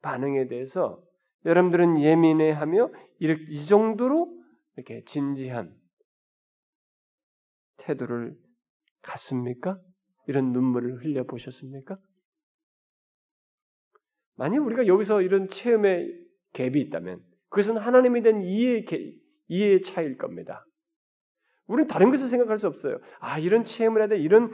반응에 0.00 0.48
대해서 0.48 1.02
여러분들은 1.44 2.00
예민해하며 2.00 2.90
이 3.18 3.66
정도로 3.66 4.40
이렇게 4.76 5.04
진지한 5.04 5.76
태도를 7.78 8.38
갖습니까? 9.02 9.78
이런 10.26 10.52
눈물을 10.52 11.02
흘려 11.02 11.24
보셨습니까? 11.24 11.98
만약 14.36 14.64
우리가 14.64 14.86
여기서 14.86 15.22
이런 15.22 15.46
체험의 15.48 16.08
갭이 16.54 16.76
있다면 16.76 17.20
그것은 17.48 17.76
하나님에 17.76 18.22
대한 18.22 18.42
이해의, 18.42 18.86
이해의 19.48 19.82
차이일 19.82 20.16
겁니다. 20.16 20.64
우리는 21.66 21.86
다른 21.86 22.10
것을 22.10 22.28
생각할 22.28 22.58
수 22.58 22.66
없어요. 22.66 22.98
아, 23.20 23.38
이런 23.38 23.64
체험을 23.64 24.00
해야 24.00 24.08
돼. 24.08 24.18
이런 24.18 24.50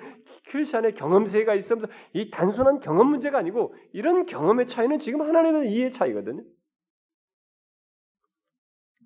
크리스천의 0.50 0.94
경험세가 0.94 1.54
있으면서 1.54 1.88
이 2.12 2.30
단순한 2.30 2.80
경험 2.80 3.08
문제가 3.08 3.38
아니고 3.38 3.74
이런 3.92 4.26
경험의 4.26 4.66
차이는 4.66 4.98
지금 4.98 5.22
하나님의 5.22 5.72
이해의 5.72 5.90
차이거든요. 5.90 6.42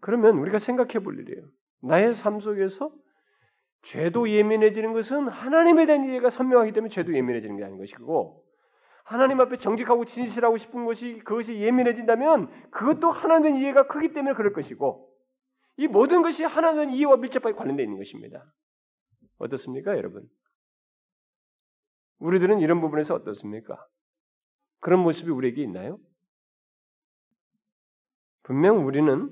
그러면 0.00 0.38
우리가 0.38 0.58
생각해 0.58 0.98
볼 0.98 1.18
일이에요. 1.20 1.46
나의 1.82 2.14
삶 2.14 2.40
속에서 2.40 2.92
죄도 3.82 4.30
예민해지는 4.30 4.92
것은 4.92 5.28
하나님에 5.28 5.86
대한 5.86 6.08
이해가 6.08 6.30
선명하기 6.30 6.72
때문에 6.72 6.88
죄도 6.88 7.14
예민해지는 7.14 7.56
게 7.56 7.64
아닌 7.64 7.78
것이고 7.78 8.44
하나님 9.04 9.40
앞에 9.40 9.58
정직하고 9.58 10.04
진실하고 10.04 10.56
싶은 10.56 10.84
것이 10.84 11.20
그것이 11.24 11.54
예민해진다면 11.60 12.70
그것도 12.70 13.10
하나님의 13.10 13.60
이해가 13.60 13.88
크기 13.88 14.12
때문에 14.12 14.34
그럴 14.34 14.52
것이고 14.52 15.12
이 15.78 15.88
모든 15.88 16.22
것이 16.22 16.44
하나님의 16.44 16.96
이해와 16.96 17.16
밀접하게 17.16 17.56
관련되어 17.56 17.84
있는 17.84 17.98
것입니다. 17.98 18.44
어떻습니까, 19.38 19.96
여러분? 19.96 20.28
우리들은 22.18 22.60
이런 22.60 22.80
부분에서 22.80 23.14
어떻습니까? 23.14 23.84
그런 24.78 25.00
모습이 25.00 25.30
우리에게 25.30 25.62
있나요? 25.62 25.98
분명 28.44 28.86
우리는 28.86 29.30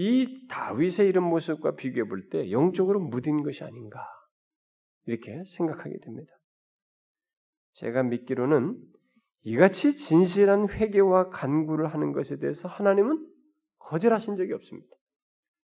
이 0.00 0.46
다윗의 0.46 1.08
이런 1.08 1.24
모습과 1.24 1.74
비교해 1.74 2.08
볼 2.08 2.28
때 2.30 2.52
영적으로 2.52 3.00
무딘 3.00 3.42
것이 3.42 3.64
아닌가 3.64 4.06
이렇게 5.06 5.42
생각하게 5.56 5.98
됩니다. 5.98 6.32
제가 7.72 8.04
믿기로는 8.04 8.80
이같이 9.42 9.96
진실한 9.96 10.68
회개와 10.68 11.30
간구를 11.30 11.88
하는 11.88 12.12
것에 12.12 12.36
대해서 12.38 12.68
하나님은 12.68 13.26
거절하신 13.78 14.36
적이 14.36 14.52
없습니다. 14.52 14.94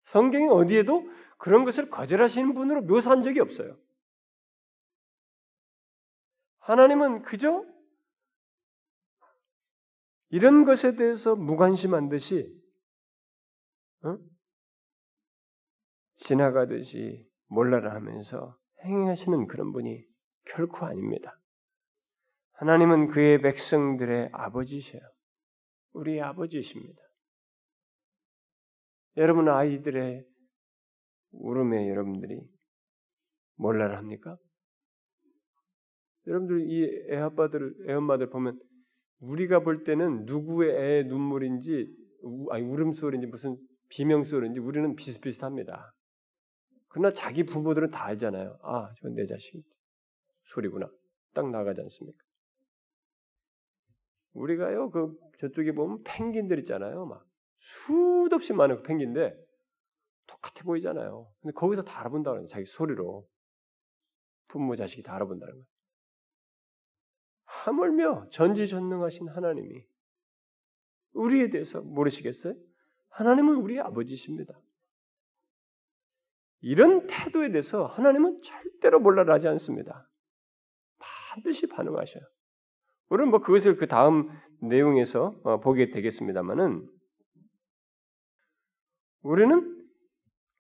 성경이 0.06 0.48
어디에도 0.48 1.04
그런 1.38 1.64
것을 1.64 1.92
거절하시는 1.92 2.56
분으로 2.56 2.82
묘사한 2.82 3.22
적이 3.22 3.42
없어요. 3.42 3.78
하나님은 6.58 7.22
그저 7.22 7.64
이런 10.30 10.66
것에 10.66 10.96
대해서 10.96 11.36
무관심한 11.36 12.10
듯이 12.10 12.63
어? 14.04 14.18
지나가듯이 16.16 17.28
몰라라 17.48 17.94
하면서 17.96 18.58
행하시는 18.84 19.48
그런 19.48 19.72
분이 19.72 20.04
결코 20.46 20.86
아닙니다. 20.86 21.40
하나님은 22.54 23.08
그의 23.08 23.42
백성들의 23.42 24.30
아버지셔요. 24.32 25.02
우리 25.94 26.22
아버지십니다. 26.22 27.02
여러분 29.18 29.48
아이들의 29.48 30.26
울음에 31.32 31.90
여러분들이 31.90 32.42
몰라라 33.56 33.98
합니까? 33.98 34.38
여러분들 36.28 36.62
이 36.70 37.08
애아빠들, 37.12 37.90
애엄마들 37.90 38.30
보면 38.30 38.60
우리가 39.20 39.62
볼 39.62 39.84
때는 39.84 40.26
누구의 40.26 40.76
애 40.76 41.04
눈물인지 41.04 41.88
아니 42.52 42.64
울음소리인지 42.66 43.28
무슨 43.28 43.58
비명소리인지 43.94 44.60
우리는 44.60 44.96
비슷비슷합니다. 44.96 45.94
그러나 46.88 47.12
자기 47.12 47.46
부모들은 47.46 47.92
다 47.92 48.06
알잖아요. 48.06 48.60
아, 48.64 48.92
저건 48.96 49.14
내 49.16 49.26
자식 49.28 49.64
소리구나. 50.46 50.90
딱 51.34 51.50
나가지 51.50 51.82
않습니까? 51.82 52.18
우리가요, 54.34 54.90
그 54.90 55.16
저쪽에 55.38 55.74
보면 55.74 56.02
펭귄들 56.04 56.58
있잖아요. 56.60 57.06
막 57.06 57.24
수도 57.60 58.36
없이 58.36 58.52
많은 58.54 58.78
그 58.78 58.82
펭귄인데 58.82 59.36
똑같아 60.26 60.64
보이잖아요. 60.64 61.32
근데 61.42 61.54
거기서 61.54 61.84
다 61.84 62.00
알아본다는 62.00 62.40
거예요. 62.40 62.48
자기 62.48 62.66
소리로 62.66 63.28
부모 64.48 64.76
자식이 64.76 65.04
다 65.04 65.14
알아본다는 65.16 65.54
거예요. 65.54 65.66
하물며 67.46 68.30
전지전능하신 68.32 69.30
하나님이 69.30 69.86
우리에 71.14 71.50
대해서 71.52 71.82
모르시겠어요? 71.82 72.56
하나님은 73.14 73.56
우리의 73.56 73.80
아버지십니다. 73.82 74.54
이런 76.62 77.08
태도에 77.08 77.50
대해서 77.50 77.86
하나님은 77.86 78.42
절대로 78.42 79.00
몰라라지 79.00 79.48
않습니다. 79.50 80.08
반드시 81.34 81.68
반응하셔요. 81.68 82.24
우리는 83.10 83.30
뭐 83.30 83.42
그것을 83.42 83.76
그 83.78 83.88
다음 83.88 84.30
내용에서 84.62 85.36
어, 85.44 85.60
보게 85.60 85.92
되겠습니다만은 85.92 86.88
우리는 89.24 89.74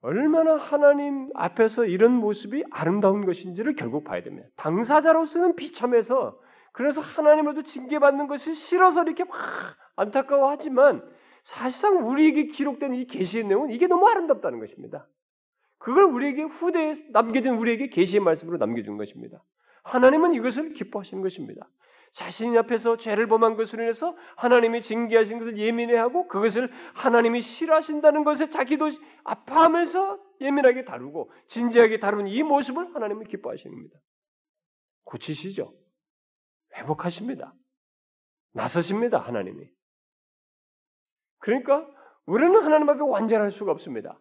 얼마나 0.01 0.57
하나님 0.57 1.29
앞에서 1.33 1.85
이런 1.85 2.11
모습이 2.11 2.65
아름다운 2.71 3.25
것인지를 3.25 3.75
결국 3.75 4.03
봐야 4.03 4.21
됩니다. 4.21 4.47
당사자로서는 4.57 5.55
비참해서 5.55 6.37
그래서 6.73 6.99
하나님으로도 6.99 7.63
징계받는 7.63 8.27
것이 8.27 8.53
싫어서 8.53 9.03
이렇게 9.03 9.23
막 9.23 9.37
안타까워하지만 9.95 11.09
사실상 11.43 12.07
우리에게 12.09 12.47
기록된 12.47 12.95
이 12.95 13.05
계시의 13.05 13.43
내용은 13.45 13.71
이게 13.71 13.87
너무 13.87 14.07
아름답다는 14.07 14.59
것입니다. 14.59 15.07
그걸 15.77 16.05
우리에게 16.05 16.43
후대에 16.43 16.93
남겨진 17.11 17.55
우리에게 17.55 17.89
계시의 17.89 18.23
말씀으로 18.23 18.57
남겨준 18.57 18.97
것입니다. 18.97 19.43
하나님은 19.83 20.33
이것을 20.33 20.73
기뻐하시는 20.73 21.21
것입니다. 21.21 21.69
자신 22.13 22.55
앞에서 22.57 22.95
죄를 22.95 23.27
범한 23.27 23.57
것으로 23.57 23.83
인해서 23.83 24.15
하나님이 24.37 24.81
징계하신 24.81 25.39
것을 25.39 25.57
예민해하고 25.57 26.27
그것을 26.27 26.71
하나님이 26.93 27.41
싫어하신다는 27.41 28.23
것에 28.23 28.49
자기도 28.49 28.87
아파하면서 29.23 30.19
예민하게 30.39 30.85
다루고 30.85 31.31
진지하게 31.47 31.99
다루는 31.99 32.27
이 32.27 32.43
모습을 32.43 32.93
하나님은 32.95 33.25
기뻐하시는 33.25 33.75
겁니다. 33.75 33.99
고치시죠. 35.05 35.73
회복하십니다. 36.75 37.53
나서십니다. 38.53 39.17
하나님이. 39.17 39.69
그러니까 41.43 41.85
우리는 42.25 42.55
하나님 42.63 42.89
앞에 42.89 43.01
완전할 43.01 43.51
수가 43.51 43.73
없습니다. 43.73 44.17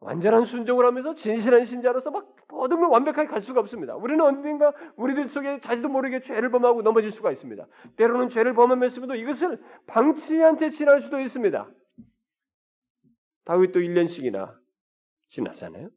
완전한 0.00 0.44
순종을 0.44 0.84
하면서 0.84 1.14
진실한 1.14 1.64
신자로서 1.64 2.10
막 2.10 2.34
모든 2.48 2.80
걸 2.80 2.88
완벽하게 2.88 3.28
갈 3.28 3.40
수가 3.40 3.60
없습니다. 3.60 3.94
우리는 3.94 4.20
언젠가 4.20 4.72
우리들 4.96 5.28
속에 5.28 5.60
자기도 5.60 5.88
모르게 5.88 6.20
죄를 6.20 6.50
범하고 6.50 6.82
넘어질 6.82 7.12
수가 7.12 7.30
있습니다. 7.30 7.64
때로는 7.96 8.28
죄를 8.28 8.52
범하면서도 8.54 9.14
이것을 9.14 9.62
방치한 9.86 10.56
채 10.56 10.70
지날 10.70 10.98
수도 10.98 11.20
있습니다. 11.20 11.70
다윗도 13.44 13.78
1년씩이나 13.78 14.52
지났잖아요. 15.28 15.88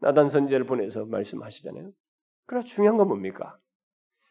나단 0.00 0.28
선제를 0.28 0.66
보내서 0.66 1.06
말씀하시잖아요. 1.06 1.90
그러나 2.44 2.64
중요한 2.64 2.98
건 2.98 3.08
뭡니까? 3.08 3.56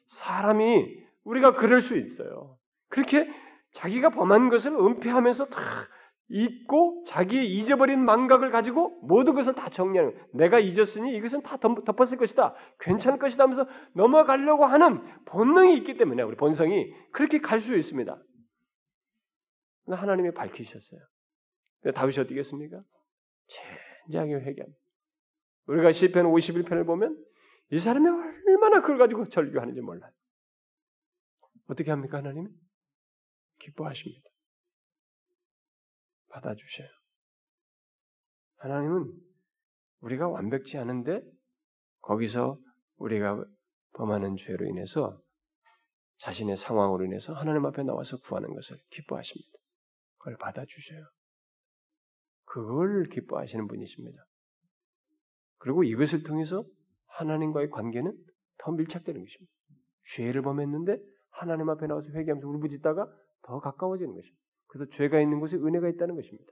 사람이 0.06 1.04
우리가 1.24 1.56
그럴 1.56 1.82
수 1.82 1.98
있어요. 1.98 2.60
그렇게 2.90 3.28
자기가 3.74 4.10
범한 4.10 4.50
것을 4.50 4.72
은폐하면서 4.74 5.46
다 5.48 5.88
잊고 6.30 7.04
자기의 7.08 7.48
잊어버린 7.48 8.04
망각을 8.06 8.50
가지고 8.50 9.00
모든 9.04 9.34
것을 9.36 9.54
다 9.54 9.70
정리하는. 9.70 10.18
내가 10.34 10.60
잊었으니 10.60 11.16
이것은 11.16 11.44
다 11.44 11.58
덮었을 11.58 12.18
것이다. 12.18 12.56
괜찮을 12.80 13.20
것이다 13.20 13.44
하면서 13.44 13.68
넘어가려고 13.94 14.66
하는 14.66 15.04
본능이 15.26 15.78
있기 15.78 15.98
때문에 15.98 16.24
우리 16.24 16.36
본성이 16.36 16.92
그렇게 17.12 17.40
갈 17.40 17.60
수 17.60 17.76
있습니다. 17.76 18.18
하나님이 19.88 20.34
밝히셨어요. 20.34 21.02
다윗이 21.94 22.20
어떻게 22.20 22.40
했습니까? 22.40 22.82
진지하게 24.06 24.34
회개합니다. 24.36 24.80
우리가 25.68 25.92
시편 25.92 26.26
51편을 26.26 26.86
보면 26.86 27.18
이 27.72 27.80
사람이 27.80 28.08
얼마나 28.48 28.82
그걸 28.82 28.98
가지고 28.98 29.26
절규하는지 29.28 29.82
몰라요. 29.82 30.12
어떻게 31.68 31.92
합니까 31.92 32.20
하나님? 32.20 32.48
기뻐하십니다. 33.64 34.30
받아주셔요. 36.30 36.88
하나님은 38.58 39.12
우리가 40.02 40.28
완벽치 40.28 40.78
않은데 40.78 41.22
거기서 42.02 42.58
우리가 42.98 43.44
범하는 43.94 44.36
죄로 44.38 44.66
인해서 44.66 45.22
자신의 46.18 46.58
상황으로 46.58 47.06
인해서 47.06 47.34
하나님 47.34 47.66
앞에 47.66 47.84
나와서 47.84 48.18
구하는 48.18 48.54
것을 48.54 48.78
기뻐하십니다. 48.90 49.52
그걸 50.18 50.38
받아주셔요. 50.38 51.06
그걸 52.46 53.10
기뻐하시는 53.10 53.68
분이십니다. 53.68 54.24
그리고 55.58 55.84
이것을 55.84 56.24
통해서 56.24 56.66
하나님과의 57.08 57.70
관계는 57.70 58.16
더 58.58 58.72
밀착되는 58.72 59.22
것입니다. 59.22 59.54
죄를 60.16 60.42
범했는데 60.42 60.98
하나님 61.30 61.70
앞에 61.70 61.88
나와서 61.88 62.10
회개하면서 62.12 62.48
울부짖다가 62.48 63.08
더 63.44 63.60
가까워지는 63.60 64.14
것입니다. 64.14 64.42
그래서 64.68 64.90
죄가 64.90 65.20
있는 65.20 65.40
곳에 65.40 65.56
은혜가 65.58 65.88
있다는 65.90 66.16
것입니다. 66.16 66.52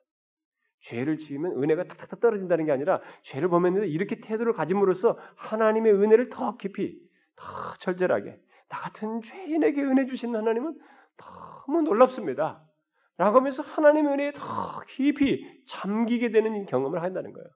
죄를 0.82 1.18
지으면 1.18 1.62
은혜가 1.62 1.84
탁탁 1.86 2.20
떨어진다는 2.20 2.66
게 2.66 2.72
아니라 2.72 3.02
죄를 3.24 3.50
범했는데 3.50 3.88
이렇게 3.88 4.20
태도를 4.20 4.54
가짐으로써 4.54 5.18
하나님의 5.36 5.94
은혜를 5.94 6.30
더 6.30 6.58
깊이, 6.58 7.00
더 7.36 7.46
절절하게 7.80 8.39
나 8.70 8.80
같은 8.80 9.22
죄인에게 9.22 9.82
은혜 9.82 10.06
주시는 10.06 10.39
하나님은 10.39 10.80
너무 11.18 11.82
놀랍습니다. 11.82 12.66
라고 13.18 13.38
하면서 13.38 13.62
하나님의 13.62 14.14
은혜에 14.14 14.32
더 14.34 14.82
깊이 14.88 15.46
잠기게 15.68 16.32
되는 16.32 16.66
경험을 16.66 17.04
한다는 17.04 17.34
거예요. 17.34 17.48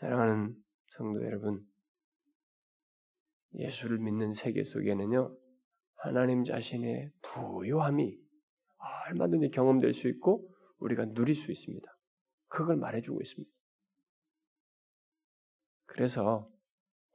사랑하는 0.00 0.54
성도 0.86 1.22
여러분, 1.24 1.60
예수를 3.54 3.98
믿는 3.98 4.32
세계 4.32 4.62
속에는요, 4.62 5.36
하나님 6.02 6.42
자신의 6.42 7.12
부요함이 7.22 8.18
얼마든지 9.06 9.50
경험될 9.50 9.92
수 9.92 10.08
있고 10.08 10.52
우리가 10.78 11.04
누릴 11.12 11.36
수 11.36 11.52
있습니다. 11.52 11.88
그걸 12.48 12.76
말해주고 12.76 13.20
있습니다. 13.20 13.50
그래서 15.86 16.50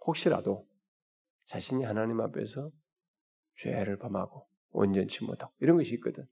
혹시라도 0.06 0.66
자신이 1.48 1.84
하나님 1.84 2.22
앞에서 2.22 2.72
죄를 3.56 3.98
범하고 3.98 4.48
온전치 4.70 5.26
못하고 5.26 5.54
이런 5.60 5.76
것이 5.76 5.94
있거든. 5.96 6.26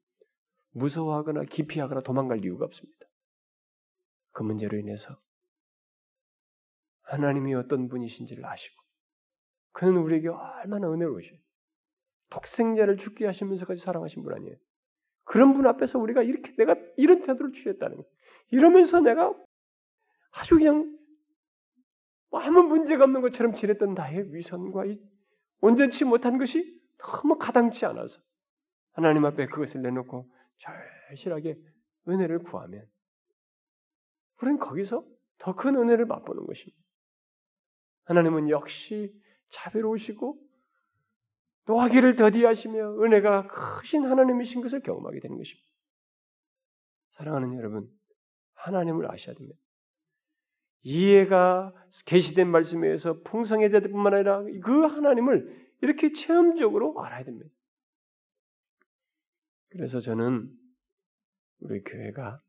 무서워하거나 0.72 1.44
기피하거나 1.44 2.02
도망갈 2.02 2.46
이유가 2.46 2.64
없습니다. 2.64 3.06
그 4.32 4.44
문제로 4.44 4.78
인해서 4.78 5.22
하나님이 7.02 7.54
어떤 7.54 7.90
분이신지를 7.90 8.46
아시고 8.46 8.82
그는 9.74 9.98
우리에게 9.98 10.30
얼마나 10.30 10.90
은혜로우셔요. 10.90 11.45
독생자를 12.30 12.98
죽게 12.98 13.26
하시면서까지 13.26 13.82
사랑하신 13.82 14.24
분 14.24 14.34
아니에요. 14.34 14.56
그런 15.24 15.54
분 15.54 15.68
앞에서 15.68 16.00
우리가 16.00 16.24
이렇게 16.24 16.54
내가 16.56 16.76
이런 16.98 17.22
태도를 17.22 17.54
취했다는 17.54 17.98
거예요. 17.98 18.10
이러면서 18.52 19.00
내가 19.00 19.34
아주 20.32 20.56
그냥 20.56 20.96
아무 22.32 22.64
문제가 22.64 23.06
없는 23.06 23.22
것처럼 23.22 23.54
지냈던 23.54 23.94
나의 23.94 24.34
위선과 24.34 24.86
이 24.86 25.00
온전치 25.62 26.04
못한 26.06 26.38
것이 26.38 26.80
너무 26.98 27.38
가당치 27.38 27.86
않아서 27.86 28.20
하나님 28.92 29.26
앞에 29.26 29.48
그것을 29.48 29.82
내놓고 29.82 30.30
절실하게 30.58 31.58
은혜를 32.08 32.40
구하면 32.40 32.86
우리는 34.42 34.60
거기서 34.60 35.06
더 35.38 35.54
큰 35.54 35.76
은혜를 35.76 36.06
맛보는 36.06 36.46
것입니다. 36.46 36.82
하나님은 38.06 38.50
역시 38.50 39.14
자비로우시고 39.50 40.40
노하기를 41.68 42.16
더디하시며 42.16 43.04
은혜가 43.04 43.48
크신 43.48 44.06
하나님이신 44.06 44.62
것을 44.62 44.82
경험하게 44.82 45.20
되는 45.20 45.38
것입니다. 45.38 45.68
사랑하는 47.18 47.58
여러분, 47.58 47.90
하나님을 48.54 49.10
아셔야 49.12 49.36
됩니다. 49.36 49.58
이해가 50.84 51.74
계시된 52.06 52.48
말씀에 52.50 52.86
의해서 52.88 53.20
풍성해질 53.22 53.82
뿐만 53.82 54.14
아니라 54.14 54.44
그 54.64 54.82
하나님을 54.84 55.72
이렇게 55.82 56.12
체험적으로 56.12 57.02
알아야 57.02 57.24
됩니다. 57.24 57.50
그래서 59.70 60.00
저는 60.00 60.50
우리 61.60 61.82
교회가 61.84 62.40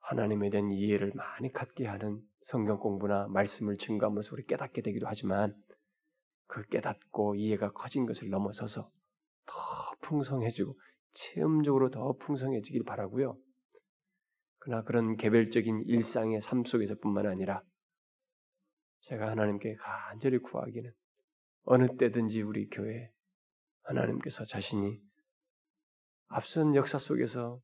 하나님에 0.00 0.50
대한 0.50 0.70
이해를 0.70 1.12
많이 1.14 1.52
갖게 1.52 1.86
하는 1.86 2.20
성경 2.46 2.78
공부나 2.78 3.28
말씀을 3.28 3.76
증거하면서 3.76 4.30
우리 4.32 4.44
깨닫게 4.46 4.82
되기도 4.82 5.06
하지만 5.06 5.54
그 6.48 6.66
깨닫고 6.66 7.36
이해가 7.36 7.72
커진 7.72 8.06
것을 8.06 8.30
넘어서서 8.30 8.90
더 9.46 9.54
풍성해지고 10.00 10.78
체험적으로 11.12 11.90
더 11.90 12.14
풍성해지길 12.14 12.84
바라고요. 12.84 13.38
그러나 14.58 14.82
그런 14.82 15.16
개별적인 15.16 15.84
일상의 15.86 16.40
삶 16.40 16.64
속에서뿐만 16.64 17.26
아니라 17.26 17.62
제가 19.02 19.30
하나님께 19.30 19.76
간절히 19.76 20.38
구하기는 20.38 20.90
어느 21.64 21.96
때든지 21.96 22.42
우리 22.42 22.68
교회 22.68 23.10
하나님께서 23.82 24.44
자신이 24.44 24.98
앞선 26.28 26.74
역사 26.74 26.98
속에서 26.98 27.60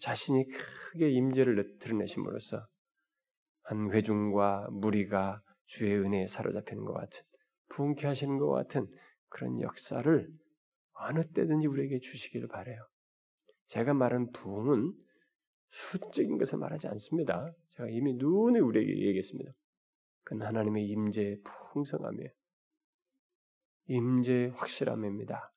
자신이 0.00 0.46
크게 0.48 1.10
임재를 1.10 1.78
드러내심으로써 1.78 2.66
한 3.62 3.90
회중과 3.92 4.68
무리가 4.70 5.40
주의 5.66 5.96
은혜에 5.96 6.26
사로잡히는 6.28 6.84
것 6.84 6.92
같은 6.94 7.22
부흥케 7.68 8.06
하시는 8.06 8.38
것 8.38 8.48
같은 8.50 8.86
그런 9.28 9.60
역사를 9.60 10.28
어느 10.92 11.26
때든지 11.32 11.66
우리에게 11.66 11.98
주시기를 12.00 12.48
바래요. 12.48 12.80
제가 13.66 13.94
말한 13.94 14.32
부흥은 14.32 14.92
수적인 15.70 16.38
것을 16.38 16.58
말하지 16.58 16.88
않습니다. 16.88 17.52
제가 17.68 17.88
이미 17.90 18.14
눈에 18.14 18.60
우리에게 18.60 19.06
얘기했습니다. 19.08 19.52
그건 20.24 20.46
하나님의 20.46 20.86
임재의 20.86 21.40
풍성함이에요. 21.72 22.30
임재의 23.88 24.50
확실함입니다. 24.50 25.52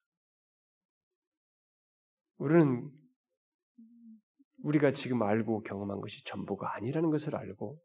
우리는 2.38 2.90
우리가 4.64 4.92
지금 4.92 5.22
알고 5.24 5.62
경험한 5.62 6.02
것이 6.02 6.24
전부가 6.26 6.76
아니라는 6.76 7.10
것을 7.10 7.36
알고 7.36 7.80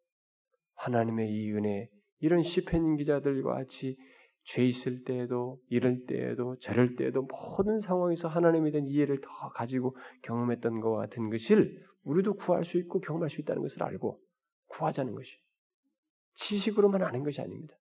하나님의 0.75 1.31
이 1.31 1.53
은혜 1.53 1.89
이런 2.19 2.43
시편 2.43 2.97
기자들과 2.97 3.55
같이 3.55 3.97
죄 4.45 4.63
있을 4.65 5.05
때에도 5.05 5.59
이럴 5.69 6.05
때에도 6.07 6.57
저럴 6.59 6.97
때에도 6.97 7.23
모든 7.23 7.81
상황에서 7.81 8.29
하나님에 8.29 8.71
대한 8.71 8.87
이해를 8.87 9.19
더 9.21 9.29
가지고 9.55 9.97
경험했던 10.23 10.81
것 10.81 10.93
같은 10.93 11.31
것을 11.31 11.83
우리도 12.05 12.35
구할 12.35 12.65
수 12.65 12.77
있고 12.79 13.01
경험할 13.01 13.31
수 13.31 13.41
있다는 13.41 13.63
것을 13.63 13.83
알고 13.83 14.21
구하자는 14.69 15.15
것이 15.15 15.39
지식으로만 16.35 17.03
아는 17.03 17.25
것이 17.25 17.41
아닙니다. 17.41 17.75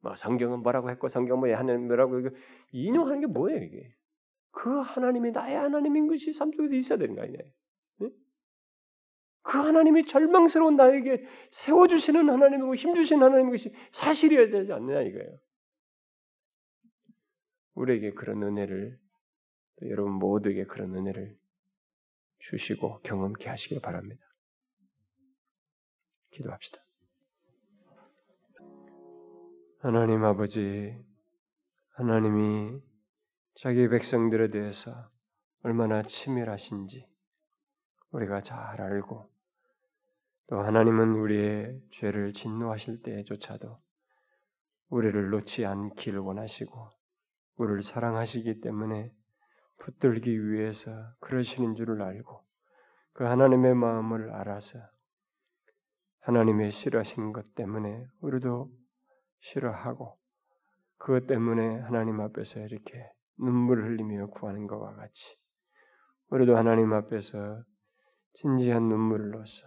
뭐 0.00 0.14
성경은 0.16 0.60
뭐라고 0.62 0.90
했고 0.90 1.08
성경 1.08 1.38
뭐 1.38 1.48
하나님 1.54 1.86
뭐라고 1.86 2.20
인용하는 2.72 3.20
게 3.20 3.26
뭐예요 3.26 3.62
이게? 3.62 3.94
그 4.50 4.80
하나님이 4.80 5.30
나의 5.30 5.56
하나님인 5.56 6.08
것이 6.08 6.32
삶 6.32 6.50
속에서 6.50 6.74
있어야 6.74 6.98
되는 6.98 7.14
거 7.14 7.22
아니에요? 7.22 7.42
네? 7.98 8.08
그 9.42 9.58
하나님이 9.58 10.04
절망스러운 10.04 10.74
나에게 10.74 11.24
세워주시는 11.52 12.28
하나님이고 12.28 12.74
힘주시는 12.74 13.22
하나님인 13.22 13.52
것이 13.52 13.72
사실이어야 13.92 14.50
되지 14.50 14.72
않느냐 14.72 15.02
이거예요. 15.02 15.38
우리에게 17.78 18.12
그런 18.12 18.42
은혜를 18.42 18.98
여러분 19.82 20.12
모두에게 20.14 20.64
그런 20.64 20.94
은혜를 20.96 21.38
주시고 22.40 23.00
경험케 23.02 23.48
하시길 23.48 23.80
바랍니다. 23.80 24.24
기도합시다. 26.30 26.78
하나님 29.80 30.24
아버지, 30.24 30.96
하나님이 31.90 32.82
자기 33.54 33.88
백성들에 33.88 34.50
대해서 34.50 35.08
얼마나 35.62 36.02
치밀하신지 36.02 37.08
우리가 38.10 38.42
잘 38.42 38.80
알고 38.80 39.30
또 40.48 40.60
하나님은 40.60 41.12
우리의 41.14 41.80
죄를 41.92 42.32
진노하실 42.32 43.02
때조차도 43.02 43.78
우리를 44.88 45.30
놓지 45.30 45.64
않기를 45.64 46.18
원하시고 46.20 46.97
우리를 47.58 47.82
사랑하시기 47.82 48.60
때문에 48.60 49.12
붙들기 49.78 50.50
위해서 50.50 50.90
그러시는 51.20 51.74
줄을 51.74 52.02
알고 52.02 52.42
그 53.12 53.24
하나님의 53.24 53.74
마음을 53.74 54.30
알아서 54.30 54.78
하나님의 56.20 56.72
싫어하신 56.72 57.32
것 57.32 57.54
때문에 57.54 58.06
우리도 58.20 58.70
싫어하고 59.40 60.16
그것 60.98 61.26
때문에 61.26 61.80
하나님 61.80 62.20
앞에서 62.20 62.60
이렇게 62.60 63.10
눈물을 63.38 63.84
흘리며 63.84 64.28
구하는 64.28 64.66
것과 64.66 64.94
같이 64.94 65.36
우리도 66.30 66.56
하나님 66.56 66.92
앞에서 66.92 67.62
진지한 68.34 68.88
눈물로써 68.88 69.66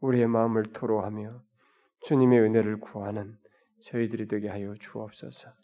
우리의 0.00 0.26
마음을 0.26 0.64
토로하며 0.72 1.42
주님의 2.02 2.40
은혜를 2.40 2.80
구하는 2.80 3.36
저희들이 3.82 4.28
되게 4.28 4.48
하여 4.48 4.74
주옵소서. 4.74 5.61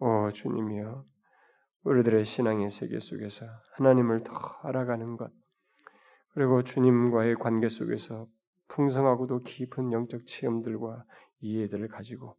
오 0.00 0.30
주님이여 0.30 1.04
우리들의 1.82 2.24
신앙의 2.24 2.70
세계 2.70 3.00
속에서 3.00 3.46
하나님을 3.72 4.22
더 4.22 4.32
알아가는 4.62 5.16
것 5.16 5.32
그리고 6.34 6.62
주님과의 6.62 7.34
관계 7.36 7.68
속에서 7.68 8.26
풍성하고도 8.68 9.40
깊은 9.40 9.90
영적 9.90 10.26
체험들과 10.26 11.04
이해들을 11.40 11.88
가지고 11.88 12.36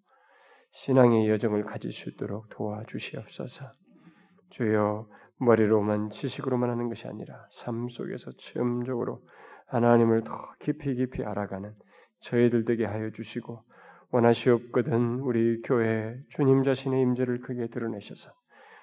신앙의 0.71 1.29
여정을 1.29 1.63
가질 1.63 1.91
수 1.91 2.09
있도록 2.09 2.47
도와주시옵소서. 2.49 3.65
주여 4.51 5.09
머리로만 5.39 6.11
지식으로만 6.11 6.69
하는 6.69 6.87
것이 6.87 7.07
아니라 7.07 7.45
삶 7.51 7.89
속에서 7.89 8.31
체험적으로 8.37 9.21
하나님을 9.67 10.23
더 10.23 10.53
깊이 10.59 10.95
깊이 10.95 11.23
알아가는 11.23 11.73
저희들 12.21 12.65
되게 12.65 12.85
하여 12.85 13.09
주시고 13.11 13.63
원하시옵거든 14.11 15.19
우리 15.19 15.61
교회 15.61 16.17
주님 16.29 16.63
자신의 16.63 17.01
임재를 17.01 17.41
크게 17.41 17.67
드러내셔서 17.67 18.31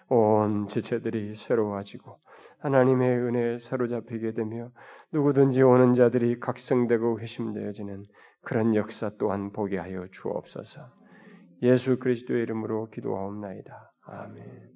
온 0.09 0.69
지체들이 0.69 1.35
새로워지고 1.35 2.19
하나님의 2.61 3.19
은혜에 3.19 3.59
사로잡히게 3.59 4.33
되며 4.33 4.71
누구든지 5.13 5.63
오는 5.63 5.95
자들이 5.95 6.41
각성되고 6.41 7.21
회심되어지는 7.21 8.05
그런 8.43 8.75
역사 8.75 9.11
또한 9.19 9.53
보게 9.53 9.77
하여 9.77 10.07
주옵소서. 10.11 10.81
예수 11.63 11.99
그리스도의 11.99 12.43
이름으로 12.43 12.91
기도하옵나이다. 12.91 13.93
아멘. 14.07 14.76